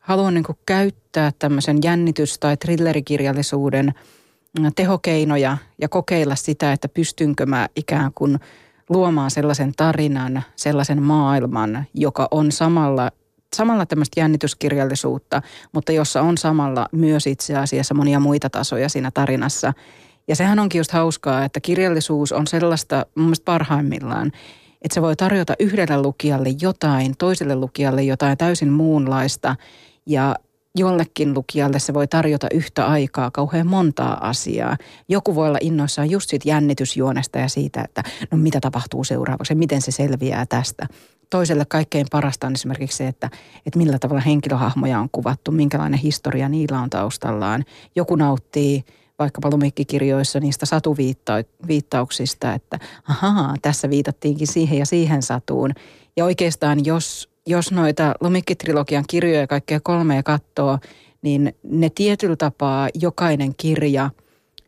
haluan 0.00 0.34
niin 0.34 0.44
käyttää 0.66 1.32
tämmöisen 1.38 1.78
jännitys- 1.84 2.38
tai 2.38 2.56
thrillerikirjallisuuden 2.56 3.94
mm, 4.58 4.70
tehokeinoja 4.76 5.56
ja 5.80 5.88
kokeilla 5.88 6.34
sitä, 6.34 6.72
että 6.72 6.88
pystynkö 6.88 7.46
mä 7.46 7.68
ikään 7.76 8.12
kuin 8.14 8.38
luomaan 8.88 9.30
sellaisen 9.30 9.72
tarinan, 9.76 10.42
sellaisen 10.56 11.02
maailman, 11.02 11.84
joka 11.94 12.28
on 12.30 12.52
samalla 12.52 13.10
samalla 13.56 13.86
tämmöistä 13.86 14.20
jännityskirjallisuutta, 14.20 15.42
mutta 15.72 15.92
jossa 15.92 16.22
on 16.22 16.38
samalla 16.38 16.88
myös 16.92 17.26
itse 17.26 17.56
asiassa 17.56 17.94
monia 17.94 18.20
muita 18.20 18.50
tasoja 18.50 18.88
siinä 18.88 19.10
tarinassa. 19.10 19.72
Ja 20.28 20.36
sehän 20.36 20.58
onkin 20.58 20.78
just 20.78 20.90
hauskaa, 20.90 21.44
että 21.44 21.60
kirjallisuus 21.60 22.32
on 22.32 22.46
sellaista 22.46 23.06
mun 23.14 23.24
mielestä 23.26 23.44
parhaimmillaan, 23.44 24.32
että 24.82 24.94
se 24.94 25.02
voi 25.02 25.16
tarjota 25.16 25.54
yhdelle 25.58 26.02
lukijalle 26.02 26.48
jotain, 26.60 27.16
toiselle 27.18 27.56
lukijalle 27.56 28.02
jotain 28.02 28.38
täysin 28.38 28.72
muunlaista– 28.72 29.56
ja 30.06 30.34
jollekin 30.76 31.34
lukijalle 31.34 31.78
se 31.78 31.94
voi 31.94 32.06
tarjota 32.06 32.46
yhtä 32.54 32.86
aikaa 32.86 33.30
kauhean 33.30 33.66
montaa 33.66 34.28
asiaa. 34.28 34.76
Joku 35.08 35.34
voi 35.34 35.48
olla 35.48 35.58
innoissaan 35.60 36.10
just 36.10 36.30
siitä 36.30 36.48
jännitysjuonesta 36.48 37.38
ja 37.38 37.48
siitä, 37.48 37.82
että 37.82 38.02
no 38.30 38.38
mitä 38.38 38.60
tapahtuu 38.60 39.04
seuraavaksi 39.04 39.52
ja 39.52 39.56
miten 39.56 39.82
se 39.82 39.90
selviää 39.90 40.46
tästä. 40.46 40.86
Toiselle 41.30 41.64
kaikkein 41.64 42.06
parasta 42.10 42.46
on 42.46 42.52
esimerkiksi 42.52 42.96
se, 42.96 43.08
että, 43.08 43.30
että 43.66 43.78
millä 43.78 43.98
tavalla 43.98 44.22
henkilöhahmoja 44.22 44.98
on 44.98 45.08
kuvattu, 45.12 45.52
minkälainen 45.52 46.00
historia 46.00 46.48
niillä 46.48 46.80
on 46.80 46.90
taustallaan. 46.90 47.64
Joku 47.96 48.16
nauttii 48.16 48.84
vaikkapa 49.20 49.50
lumikkikirjoissa 49.50 50.40
niistä 50.40 50.66
satuviittauksista, 50.66 52.54
että 52.54 52.78
ahaa, 53.08 53.54
tässä 53.62 53.90
viitattiinkin 53.90 54.46
siihen 54.46 54.78
ja 54.78 54.86
siihen 54.86 55.22
satuun. 55.22 55.70
Ja 56.16 56.24
oikeastaan 56.24 56.84
jos 56.84 57.30
jos 57.46 57.72
noita 57.72 58.14
Lumikki-trilogian 58.20 59.04
kirjoja 59.08 59.46
kaikkea 59.46 59.80
kolmea 59.82 60.22
katsoo, 60.22 60.78
niin 61.22 61.54
ne 61.62 61.90
tietyllä 61.94 62.36
tapaa 62.36 62.88
jokainen 62.94 63.54
kirja 63.56 64.10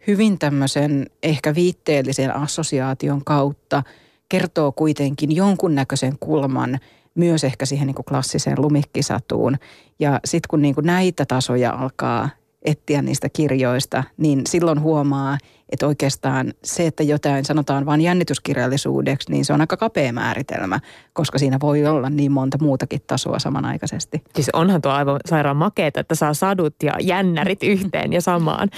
hyvin 0.07 0.39
tämmöisen 0.39 1.07
ehkä 1.23 1.55
viitteellisen 1.55 2.37
assosiaation 2.37 3.25
kautta 3.25 3.83
kertoo 4.29 4.73
kuitenkin 4.73 5.37
jonkunnäköisen 5.37 6.19
kulman 6.21 6.79
myös 7.15 7.45
ehkä 7.45 7.67
siihen 7.67 7.87
niin 7.87 7.95
kuin 7.95 8.07
klassiseen 8.07 8.63
lumikkisatuun. 8.63 9.57
Ja 9.99 10.21
sitten 10.25 10.49
kun 10.49 10.63
niin 10.63 10.75
kuin 10.75 10.87
näitä 10.87 11.27
tasoja 11.27 11.73
alkaa 11.73 12.29
etsiä 12.65 13.03
niistä 13.03 13.29
kirjoista, 13.29 14.05
niin 14.17 14.43
silloin 14.49 14.81
huomaa, 14.81 15.39
että 15.73 15.87
oikeastaan 15.87 16.53
se, 16.65 16.87
että 16.87 17.03
jotain 17.03 17.45
sanotaan 17.45 17.87
vain 17.87 18.01
jännityskirjallisuudeksi, 18.01 19.31
niin 19.31 19.45
se 19.45 19.53
on 19.53 19.61
aika 19.61 19.77
kapea 19.77 20.13
määritelmä, 20.13 20.81
koska 21.13 21.39
siinä 21.39 21.59
voi 21.63 21.87
olla 21.87 22.11
niin 22.11 22.33
monta 22.33 22.59
muutakin 22.61 23.01
tasoa 23.07 23.39
samanaikaisesti. 23.39 24.23
Siis 24.35 24.51
onhan 24.53 24.83
tuo 24.83 24.93
aivan 24.93 25.21
sairaan 25.29 25.57
makeeta, 25.57 26.01
että 26.01 26.15
saa 26.15 26.35
sadut 26.35 26.75
ja 26.83 26.93
jännärit 27.01 27.63
yhteen 27.75 28.13
ja 28.13 28.21
samaan. 28.21 28.69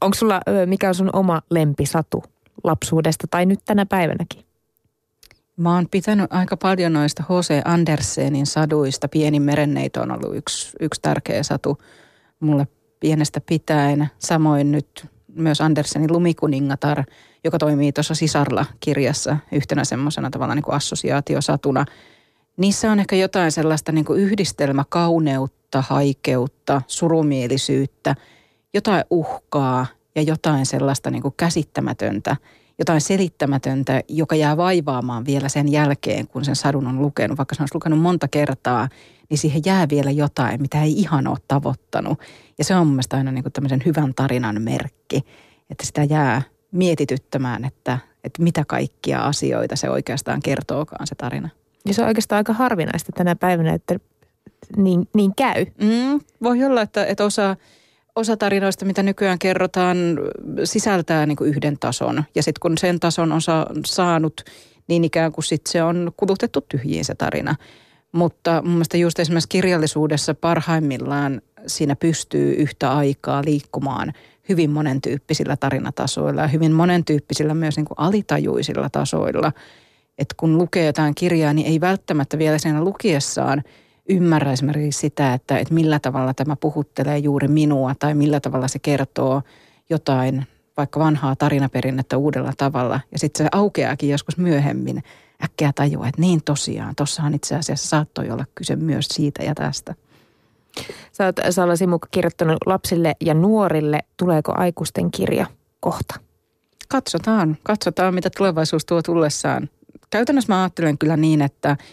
Onko 0.00 0.14
sulla, 0.14 0.40
mikä 0.66 0.88
on 0.88 0.94
sun 0.94 1.10
oma 1.12 1.42
lempisatu 1.50 2.24
lapsuudesta 2.64 3.26
tai 3.30 3.46
nyt 3.46 3.60
tänä 3.64 3.86
päivänäkin? 3.86 4.44
Mä 5.56 5.74
oon 5.74 5.86
pitänyt 5.90 6.32
aika 6.32 6.56
paljon 6.56 6.92
noista 6.92 7.22
H.C. 7.22 7.62
Andersenin 7.64 8.46
saduista. 8.46 9.08
Pieni 9.08 9.40
merenneito 9.40 10.02
on 10.02 10.12
ollut 10.12 10.36
yksi, 10.36 10.76
yksi 10.80 11.00
tärkeä 11.02 11.42
satu 11.42 11.78
mulle 12.40 12.66
pienestä 13.00 13.40
pitäen. 13.40 14.08
Samoin 14.18 14.72
nyt 14.72 15.06
myös 15.34 15.60
Andersenin 15.60 16.12
Lumikuningatar, 16.12 17.04
joka 17.44 17.58
toimii 17.58 17.92
tuossa 17.92 18.14
Sisarla-kirjassa 18.14 19.36
yhtenä 19.52 19.84
semmoisena 19.84 20.30
tavallaan 20.30 20.56
niin 20.56 20.64
kuin 20.64 20.74
assosiaatiosatuna. 20.74 21.84
Niissä 22.56 22.92
on 22.92 23.00
ehkä 23.00 23.16
jotain 23.16 23.52
sellaista 23.52 23.92
niin 23.92 24.04
kuin 24.04 24.20
yhdistelmäkauneutta, 24.20 25.84
haikeutta, 25.88 26.82
surumielisyyttä, 26.86 28.14
jotain 28.74 29.04
uhkaa 29.10 29.86
ja 30.14 30.22
jotain 30.22 30.66
sellaista 30.66 31.10
niin 31.10 31.22
kuin 31.22 31.34
käsittämätöntä– 31.36 32.36
jotain 32.80 33.00
selittämätöntä, 33.00 34.02
joka 34.08 34.36
jää 34.36 34.56
vaivaamaan 34.56 35.26
vielä 35.26 35.48
sen 35.48 35.72
jälkeen, 35.72 36.28
kun 36.28 36.44
sen 36.44 36.56
sadun 36.56 36.86
on 36.86 37.00
lukenut. 37.00 37.38
Vaikka 37.38 37.54
se 37.54 37.62
olisi 37.62 37.74
lukenut 37.74 38.00
monta 38.00 38.28
kertaa, 38.28 38.88
niin 39.30 39.38
siihen 39.38 39.62
jää 39.64 39.88
vielä 39.88 40.10
jotain, 40.10 40.62
mitä 40.62 40.82
ei 40.82 40.92
ihan 40.92 41.26
ole 41.26 41.38
tavoittanut. 41.48 42.18
Ja 42.58 42.64
se 42.64 42.74
on 42.74 42.86
mun 42.86 42.94
mielestä 42.94 43.16
aina 43.16 43.32
niin 43.32 43.44
kuin 43.44 43.52
tämmöisen 43.52 43.82
hyvän 43.86 44.14
tarinan 44.14 44.62
merkki, 44.62 45.22
että 45.70 45.86
sitä 45.86 46.04
jää 46.04 46.42
mietityttämään, 46.72 47.64
että, 47.64 47.98
että 48.24 48.42
mitä 48.42 48.64
kaikkia 48.64 49.20
asioita 49.20 49.76
se 49.76 49.90
oikeastaan 49.90 50.42
kertookaan 50.42 51.06
se 51.06 51.14
tarina. 51.14 51.48
Ja 51.86 51.94
se 51.94 52.02
on 52.02 52.08
oikeastaan 52.08 52.36
aika 52.36 52.52
harvinaista 52.52 53.12
tänä 53.12 53.36
päivänä, 53.36 53.74
että 53.74 53.96
niin, 54.76 55.08
niin 55.14 55.34
käy. 55.34 55.66
Mm, 55.80 56.20
voi 56.42 56.64
olla, 56.64 56.82
että, 56.82 57.06
että 57.06 57.24
osa 57.24 57.56
osa 58.16 58.36
tarinoista, 58.36 58.84
mitä 58.84 59.02
nykyään 59.02 59.38
kerrotaan, 59.38 59.96
sisältää 60.64 61.26
niin 61.26 61.36
kuin 61.36 61.50
yhden 61.50 61.78
tason. 61.78 62.24
Ja 62.34 62.42
sitten 62.42 62.60
kun 62.60 62.78
sen 62.78 63.00
tason 63.00 63.32
on 63.32 63.42
sa- 63.42 63.66
saanut, 63.86 64.40
niin 64.88 65.04
ikään 65.04 65.32
kuin 65.32 65.44
sit 65.44 65.66
se 65.66 65.82
on 65.82 66.12
kulutettu 66.16 66.60
tyhjiin 66.60 67.04
se 67.04 67.14
tarina. 67.14 67.56
Mutta 68.12 68.62
mun 68.62 68.72
mielestä 68.72 68.96
just 68.96 69.18
esimerkiksi 69.18 69.48
kirjallisuudessa 69.48 70.34
parhaimmillaan 70.34 71.42
siinä 71.66 71.96
pystyy 71.96 72.52
yhtä 72.52 72.92
aikaa 72.92 73.42
liikkumaan 73.44 74.12
hyvin 74.48 74.70
monentyyppisillä 74.70 75.56
tarinatasoilla 75.56 76.40
ja 76.40 76.48
hyvin 76.48 76.72
monentyyppisillä 76.72 77.54
myös 77.54 77.76
niin 77.76 77.84
kuin 77.84 77.98
alitajuisilla 77.98 78.90
tasoilla. 78.90 79.52
Että 80.18 80.34
kun 80.36 80.58
lukee 80.58 80.86
jotain 80.86 81.14
kirjaa, 81.14 81.52
niin 81.52 81.66
ei 81.66 81.80
välttämättä 81.80 82.38
vielä 82.38 82.58
siinä 82.58 82.84
lukiessaan– 82.84 83.62
ymmärrä 84.10 84.52
esimerkiksi 84.52 85.00
sitä, 85.00 85.34
että, 85.34 85.58
että 85.58 85.74
millä 85.74 85.98
tavalla 85.98 86.34
tämä 86.34 86.56
puhuttelee 86.56 87.18
juuri 87.18 87.48
minua 87.48 87.94
tai 87.98 88.14
millä 88.14 88.40
tavalla 88.40 88.68
se 88.68 88.78
kertoo 88.78 89.42
jotain 89.90 90.46
vaikka 90.76 91.00
vanhaa 91.00 91.36
tarinaperinnettä 91.36 92.16
uudella 92.16 92.52
tavalla. 92.56 93.00
Ja 93.12 93.18
sitten 93.18 93.46
se 93.46 93.48
aukeaakin 93.52 94.10
joskus 94.10 94.36
myöhemmin 94.36 95.02
äkkiä 95.44 95.72
tajua, 95.74 96.08
että 96.08 96.20
niin 96.20 96.40
tosiaan, 96.44 96.96
tuossahan 96.96 97.34
itse 97.34 97.56
asiassa 97.56 97.88
saattoi 97.88 98.30
olla 98.30 98.44
kyse 98.54 98.76
myös 98.76 99.06
siitä 99.08 99.42
ja 99.42 99.54
tästä. 99.54 99.94
Sä 101.12 101.24
oot 101.26 101.36
Salla 101.50 101.76
Simukka 101.76 102.08
kirjoittanut 102.10 102.58
lapsille 102.66 103.14
ja 103.20 103.34
nuorille. 103.34 104.00
Tuleeko 104.16 104.52
aikuisten 104.56 105.10
kirja 105.10 105.46
kohta? 105.80 106.20
Katsotaan, 106.88 107.56
katsotaan 107.62 108.14
mitä 108.14 108.30
tulevaisuus 108.36 108.84
tuo 108.84 109.02
tullessaan. 109.02 109.68
Käytännössä 110.10 110.52
mä 110.52 110.62
ajattelen 110.62 110.98
kyllä 110.98 111.16
niin, 111.16 111.42
että– 111.42 111.76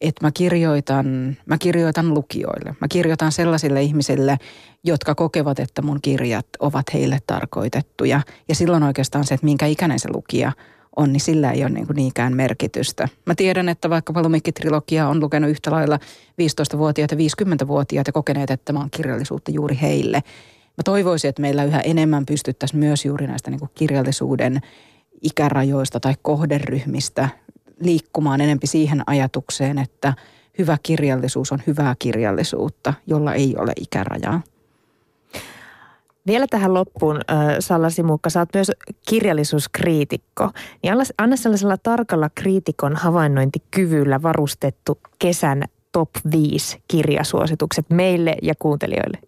että 0.00 0.26
mä 0.26 0.30
kirjoitan, 0.32 1.36
mä 1.46 1.58
kirjoitan 1.58 2.14
lukijoille. 2.14 2.74
Mä 2.80 2.88
kirjoitan 2.88 3.32
sellaisille 3.32 3.82
ihmisille, 3.82 4.38
jotka 4.84 5.14
kokevat, 5.14 5.58
että 5.58 5.82
mun 5.82 5.98
kirjat 6.02 6.46
ovat 6.58 6.86
heille 6.94 7.18
tarkoitettuja. 7.26 8.20
Ja 8.48 8.54
silloin 8.54 8.82
oikeastaan 8.82 9.24
se, 9.24 9.34
että 9.34 9.44
minkä 9.44 9.66
ikäinen 9.66 9.98
se 9.98 10.08
lukija 10.12 10.52
on, 10.96 11.12
niin 11.12 11.20
sillä 11.20 11.52
ei 11.52 11.62
ole 11.62 11.70
niin 11.70 11.86
kuin 11.86 11.96
niinkään 11.96 12.36
merkitystä. 12.36 13.08
Mä 13.26 13.34
tiedän, 13.34 13.68
että 13.68 13.90
vaikka 13.90 14.22
Lumikki-trilogia 14.22 15.08
on 15.08 15.20
lukenut 15.20 15.50
yhtä 15.50 15.70
lailla 15.70 15.98
15-vuotiaat 16.42 17.10
ja 17.10 17.16
50-vuotiaat 17.16 18.06
ja 18.06 18.12
kokeneet, 18.12 18.50
että 18.50 18.64
tämä 18.64 18.80
on 18.80 18.90
kirjallisuutta 18.90 19.50
juuri 19.50 19.78
heille. 19.82 20.22
Mä 20.76 20.82
toivoisin, 20.84 21.28
että 21.28 21.42
meillä 21.42 21.64
yhä 21.64 21.80
enemmän 21.80 22.26
pystyttäisiin 22.26 22.80
myös 22.80 23.04
juuri 23.04 23.26
näistä 23.26 23.50
niin 23.50 23.58
kuin 23.58 23.70
kirjallisuuden 23.74 24.60
ikärajoista 25.22 26.00
tai 26.00 26.14
kohderyhmistä 26.22 27.28
liikkumaan 27.84 28.40
enempi 28.40 28.66
siihen 28.66 29.02
ajatukseen, 29.06 29.78
että 29.78 30.14
hyvä 30.58 30.78
kirjallisuus 30.82 31.52
on 31.52 31.62
hyvää 31.66 31.94
kirjallisuutta, 31.98 32.94
jolla 33.06 33.34
ei 33.34 33.54
ole 33.58 33.72
ikärajaa. 33.80 34.42
Vielä 36.26 36.46
tähän 36.50 36.74
loppuun, 36.74 37.20
Salla 37.60 37.90
Simukka, 37.90 38.30
sä 38.30 38.40
oot 38.40 38.48
myös 38.54 38.72
kirjallisuuskriitikko. 39.08 40.50
Niin 40.82 40.94
anna 41.18 41.36
sellaisella 41.36 41.76
tarkalla 41.76 42.30
kriitikon 42.34 42.96
havainnointikyvyllä 42.96 44.22
varustettu 44.22 44.98
kesän 45.18 45.62
top 45.92 46.10
5 46.30 46.78
kirjasuositukset 46.88 47.90
meille 47.90 48.36
ja 48.42 48.54
kuuntelijoille. 48.58 49.18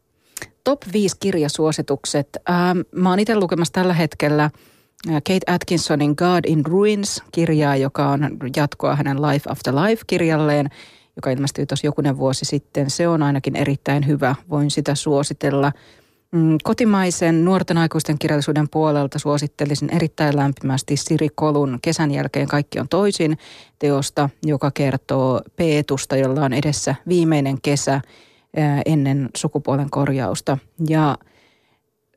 Top 0.65 0.83
5 0.93 1.17
kirjasuositukset. 1.21 2.29
Ähm, 2.51 2.79
mä 2.95 3.11
oon 3.11 3.19
itse 3.19 3.37
lukemassa 3.37 3.73
tällä 3.73 3.95
hetkellä– 3.95 4.51
Kate 5.05 5.41
Atkinsonin 5.47 6.15
God 6.19 6.45
in 6.47 6.67
Ruins-kirjaa, 6.67 7.77
joka 7.77 8.09
on 8.09 8.21
jatkoa 8.57 8.97
hänen 8.97 9.23
Life 9.23 9.51
After 9.51 9.75
Life-kirjalleen, 9.75 10.69
joka 11.17 11.31
ilmestyi 11.31 11.67
tuossa 11.67 11.87
jokunen 11.87 12.19
vuosi 12.19 12.45
sitten. 12.45 12.91
Se 12.91 13.09
on 13.09 13.23
ainakin 13.23 13.57
erittäin 13.57 14.07
hyvä, 14.07 14.35
voin 14.51 14.71
sitä 14.71 14.95
suositella. 14.95 15.73
Mm, 16.33 16.59
kotimaisen 16.63 17.45
nuorten 17.45 17.79
aikuisten 17.79 18.19
kirjallisuuden 18.19 18.69
puolelta 18.71 19.19
suosittelisin 19.19 19.91
erittäin 19.95 20.37
lämpimästi 20.37 20.97
Siri 20.97 21.29
Kolun 21.35 21.79
Kesän 21.83 22.11
jälkeen 22.11 22.49
kaikki 22.49 22.79
on 22.79 22.89
toisin 22.89 23.39
teosta, 23.79 24.31
joka 24.45 24.71
kertoo 24.71 25.41
Peetusta, 25.57 26.17
jolla 26.17 26.45
on 26.45 26.53
edessä 26.53 26.95
viimeinen 27.09 27.61
kesä 27.63 28.01
ennen 28.87 29.29
sukupuolen 29.37 29.91
korjausta. 29.91 30.59
Ja 30.89 31.19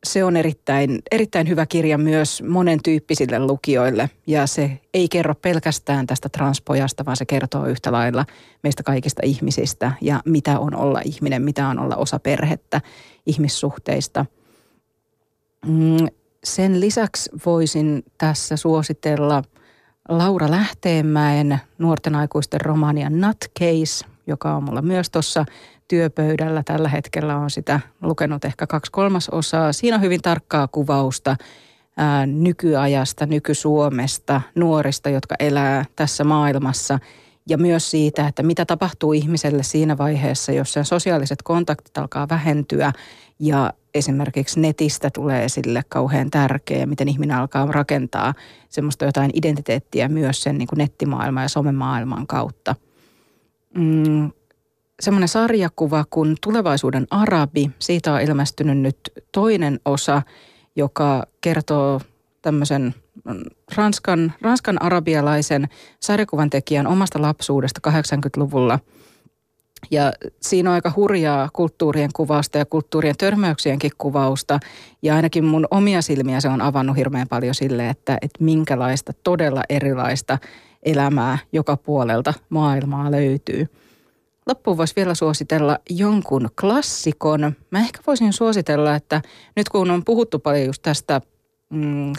se 0.04 0.24
on 0.24 0.38
erittäin, 0.38 1.02
erittäin 1.12 1.50
hyvä 1.50 1.66
kirja 1.66 1.98
myös 1.98 2.44
monen 2.48 2.80
tyyppisille 2.84 3.40
lukijoille 3.40 4.10
ja 4.28 4.48
se 4.48 4.80
ei 4.94 5.10
kerro 5.10 5.36
pelkästään 5.36 6.08
tästä 6.08 6.30
transpojasta, 6.30 7.06
vaan 7.06 7.18
se 7.18 7.26
kertoo 7.26 7.66
yhtä 7.66 7.92
lailla 7.92 8.26
meistä 8.64 8.84
kaikista 8.84 9.22
ihmisistä 9.26 9.92
ja 10.02 10.22
mitä 10.26 10.60
on 10.60 10.76
olla 10.76 11.02
ihminen, 11.06 11.42
mitä 11.42 11.68
on 11.68 11.80
olla 11.80 11.96
osa 11.96 12.20
perhettä, 12.20 12.82
ihmissuhteista. 13.26 14.26
Mm, 15.66 16.08
sen 16.44 16.80
lisäksi 16.80 17.30
voisin 17.46 18.04
tässä 18.18 18.58
suositella 18.58 19.44
Laura 20.10 20.52
Lähteenmäen 20.52 21.60
nuorten 21.78 22.16
aikuisten 22.16 22.62
romaania 22.62 23.10
Nutcase, 23.10 24.06
joka 24.30 24.56
on 24.56 24.64
mulla 24.64 24.82
myös 24.82 25.10
tuossa 25.10 25.46
työpöydällä 25.88 26.64
tällä 26.66 26.90
hetkellä 26.90 27.38
on 27.38 27.50
sitä 27.50 27.80
lukenut 28.02 28.46
ehkä 28.46 28.68
kaksi 28.68 28.92
kolmasosaa. 28.92 29.74
Siinä 29.74 29.96
on 29.96 30.02
hyvin 30.02 30.22
tarkkaa 30.22 30.68
kuvausta 30.68 31.36
ää, 31.98 32.26
nykyajasta, 32.26 33.26
nyky-Suomesta, 33.26 34.42
nuorista, 34.56 35.10
jotka 35.10 35.36
elää 35.40 35.86
tässä 35.96 36.24
maailmassa 36.24 37.00
ja 37.50 37.58
myös 37.58 37.92
siitä, 37.92 38.28
että 38.28 38.44
mitä 38.44 38.66
tapahtuu 38.66 39.14
ihmiselle 39.14 39.64
siinä 39.64 39.98
vaiheessa, 39.98 40.52
jos 40.52 40.74
sen 40.74 40.86
sosiaaliset 40.86 41.42
kontaktit 41.44 41.98
alkaa 41.98 42.30
vähentyä 42.30 42.94
ja 43.40 43.74
esimerkiksi 43.94 44.60
netistä 44.60 45.10
tulee 45.14 45.46
esille 45.46 45.82
kauhean 45.90 46.30
tärkeä, 46.30 46.86
miten 46.86 47.10
ihminen 47.10 47.38
alkaa 47.38 47.66
rakentaa 47.66 48.34
semmoista 48.70 49.06
jotain 49.06 49.32
identiteettiä 49.34 50.08
myös 50.08 50.44
sen 50.44 50.58
niin 50.58 50.68
kuin 50.68 50.78
nettimaailman 50.78 51.44
ja 51.44 51.50
somemaailman 51.50 52.28
kautta. 52.28 52.76
Mm, 53.76 54.32
semmoinen 55.00 55.28
sarjakuva 55.28 56.06
kuin 56.10 56.36
Tulevaisuuden 56.42 57.08
arabi. 57.10 57.72
Siitä 57.80 58.14
on 58.14 58.22
ilmestynyt 58.22 58.78
nyt 58.78 58.98
toinen 59.32 59.80
osa, 59.86 60.22
joka 60.76 61.24
kertoo 61.42 62.02
tämmöisen 62.42 62.96
ranskan, 63.76 64.34
ranskan 64.42 64.82
arabialaisen 64.82 65.68
sarjakuvan 66.00 66.50
tekijän 66.50 66.88
omasta 66.88 67.22
lapsuudesta 67.22 67.92
80-luvulla. 67.92 68.80
Ja 69.92 70.14
siinä 70.42 70.70
on 70.70 70.74
aika 70.74 70.92
hurjaa 70.96 71.50
kulttuurien 71.54 72.10
kuvausta 72.16 72.58
ja 72.58 72.66
kulttuurien 72.66 73.18
törmäyksienkin 73.18 73.92
kuvausta. 73.98 74.60
Ja 75.02 75.16
ainakin 75.16 75.46
mun 75.46 75.68
omia 75.72 76.02
silmiä 76.02 76.42
se 76.42 76.50
on 76.50 76.62
avannut 76.62 76.98
hirveän 76.98 77.28
paljon 77.28 77.56
sille, 77.56 77.90
että, 77.90 78.18
että 78.22 78.44
minkälaista 78.44 79.14
todella 79.24 79.62
erilaista 79.70 80.38
elämää 80.84 81.38
joka 81.54 81.78
puolelta 81.78 82.34
maailmaa 82.50 83.12
löytyy– 83.12 83.68
loppuun 84.50 84.78
voisi 84.78 84.96
vielä 84.96 85.14
suositella 85.16 85.78
jonkun 85.90 86.50
klassikon. 86.62 87.56
Mä 87.72 87.80
ehkä 87.80 88.00
voisin 88.08 88.34
suositella, 88.34 88.96
että 88.96 89.22
nyt 89.56 89.70
kun 89.70 89.92
on 89.92 90.06
puhuttu 90.06 90.40
paljon 90.40 90.66
just 90.66 90.82
tästä 90.82 91.22
mm, 91.70 92.14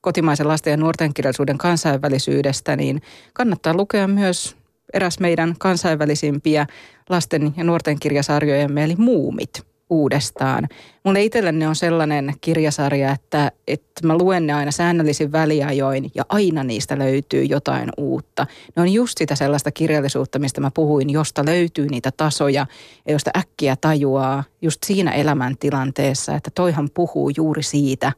kotimaisen 0.00 0.48
lasten 0.48 0.70
ja 0.70 0.76
nuorten 0.76 1.14
kirjallisuuden 1.14 1.58
kansainvälisyydestä, 1.58 2.76
niin 2.76 3.02
kannattaa 3.32 3.74
lukea 3.74 4.08
myös 4.08 4.55
eräs 4.92 5.20
meidän 5.20 5.54
kansainvälisimpiä 5.58 6.66
lasten 7.08 7.54
ja 7.56 7.64
nuorten 7.64 8.00
kirjasarjoja, 8.00 8.68
eli 8.84 8.96
Muumit 8.96 9.66
uudestaan. 9.90 10.68
Mulle 11.04 11.22
itselleni 11.22 11.66
on 11.66 11.76
sellainen 11.76 12.34
kirjasarja, 12.40 13.12
että, 13.12 13.52
että 13.66 14.06
mä 14.06 14.18
luen 14.18 14.46
ne 14.46 14.52
aina 14.52 14.70
säännöllisin 14.70 15.32
väliajoin 15.32 16.10
ja 16.14 16.24
aina 16.28 16.64
niistä 16.64 16.98
löytyy 16.98 17.44
jotain 17.44 17.90
uutta. 17.96 18.46
Ne 18.76 18.82
on 18.82 18.92
just 18.92 19.18
sitä 19.18 19.34
sellaista 19.34 19.70
kirjallisuutta, 19.70 20.38
mistä 20.38 20.60
mä 20.60 20.70
puhuin, 20.74 21.10
josta 21.10 21.44
löytyy 21.44 21.86
niitä 21.88 22.10
tasoja 22.16 22.66
ja 23.06 23.12
josta 23.12 23.30
äkkiä 23.36 23.76
tajuaa 23.80 24.44
just 24.62 24.82
siinä 24.86 25.10
elämäntilanteessa, 25.10 26.34
että 26.34 26.50
toihan 26.54 26.88
puhuu 26.94 27.30
juuri 27.36 27.62
siitä, 27.62 28.12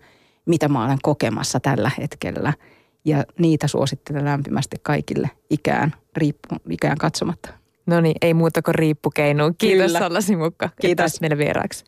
mitä 0.46 0.68
mä 0.68 0.84
olen 0.84 0.98
kokemassa 1.02 1.60
tällä 1.60 1.90
hetkellä. 1.98 2.52
Ja 3.04 3.24
niitä 3.38 3.66
suosittelen 3.66 4.24
lämpimästi 4.24 4.76
kaikille 4.82 5.30
ikään, 5.50 5.94
riippu, 6.16 6.56
ikään 6.70 6.98
katsomatta. 6.98 7.48
No 7.86 8.00
niin, 8.00 8.16
ei 8.22 8.34
muuta 8.34 8.62
kuin 8.62 8.74
riippukeinuun. 8.74 9.54
Kiitos 9.58 9.86
Kyllä. 9.86 9.98
Salla 9.98 10.20
Simukka. 10.20 10.70
Kiitos 10.80 11.20
meille 11.20 11.38
vieraaksi. 11.38 11.84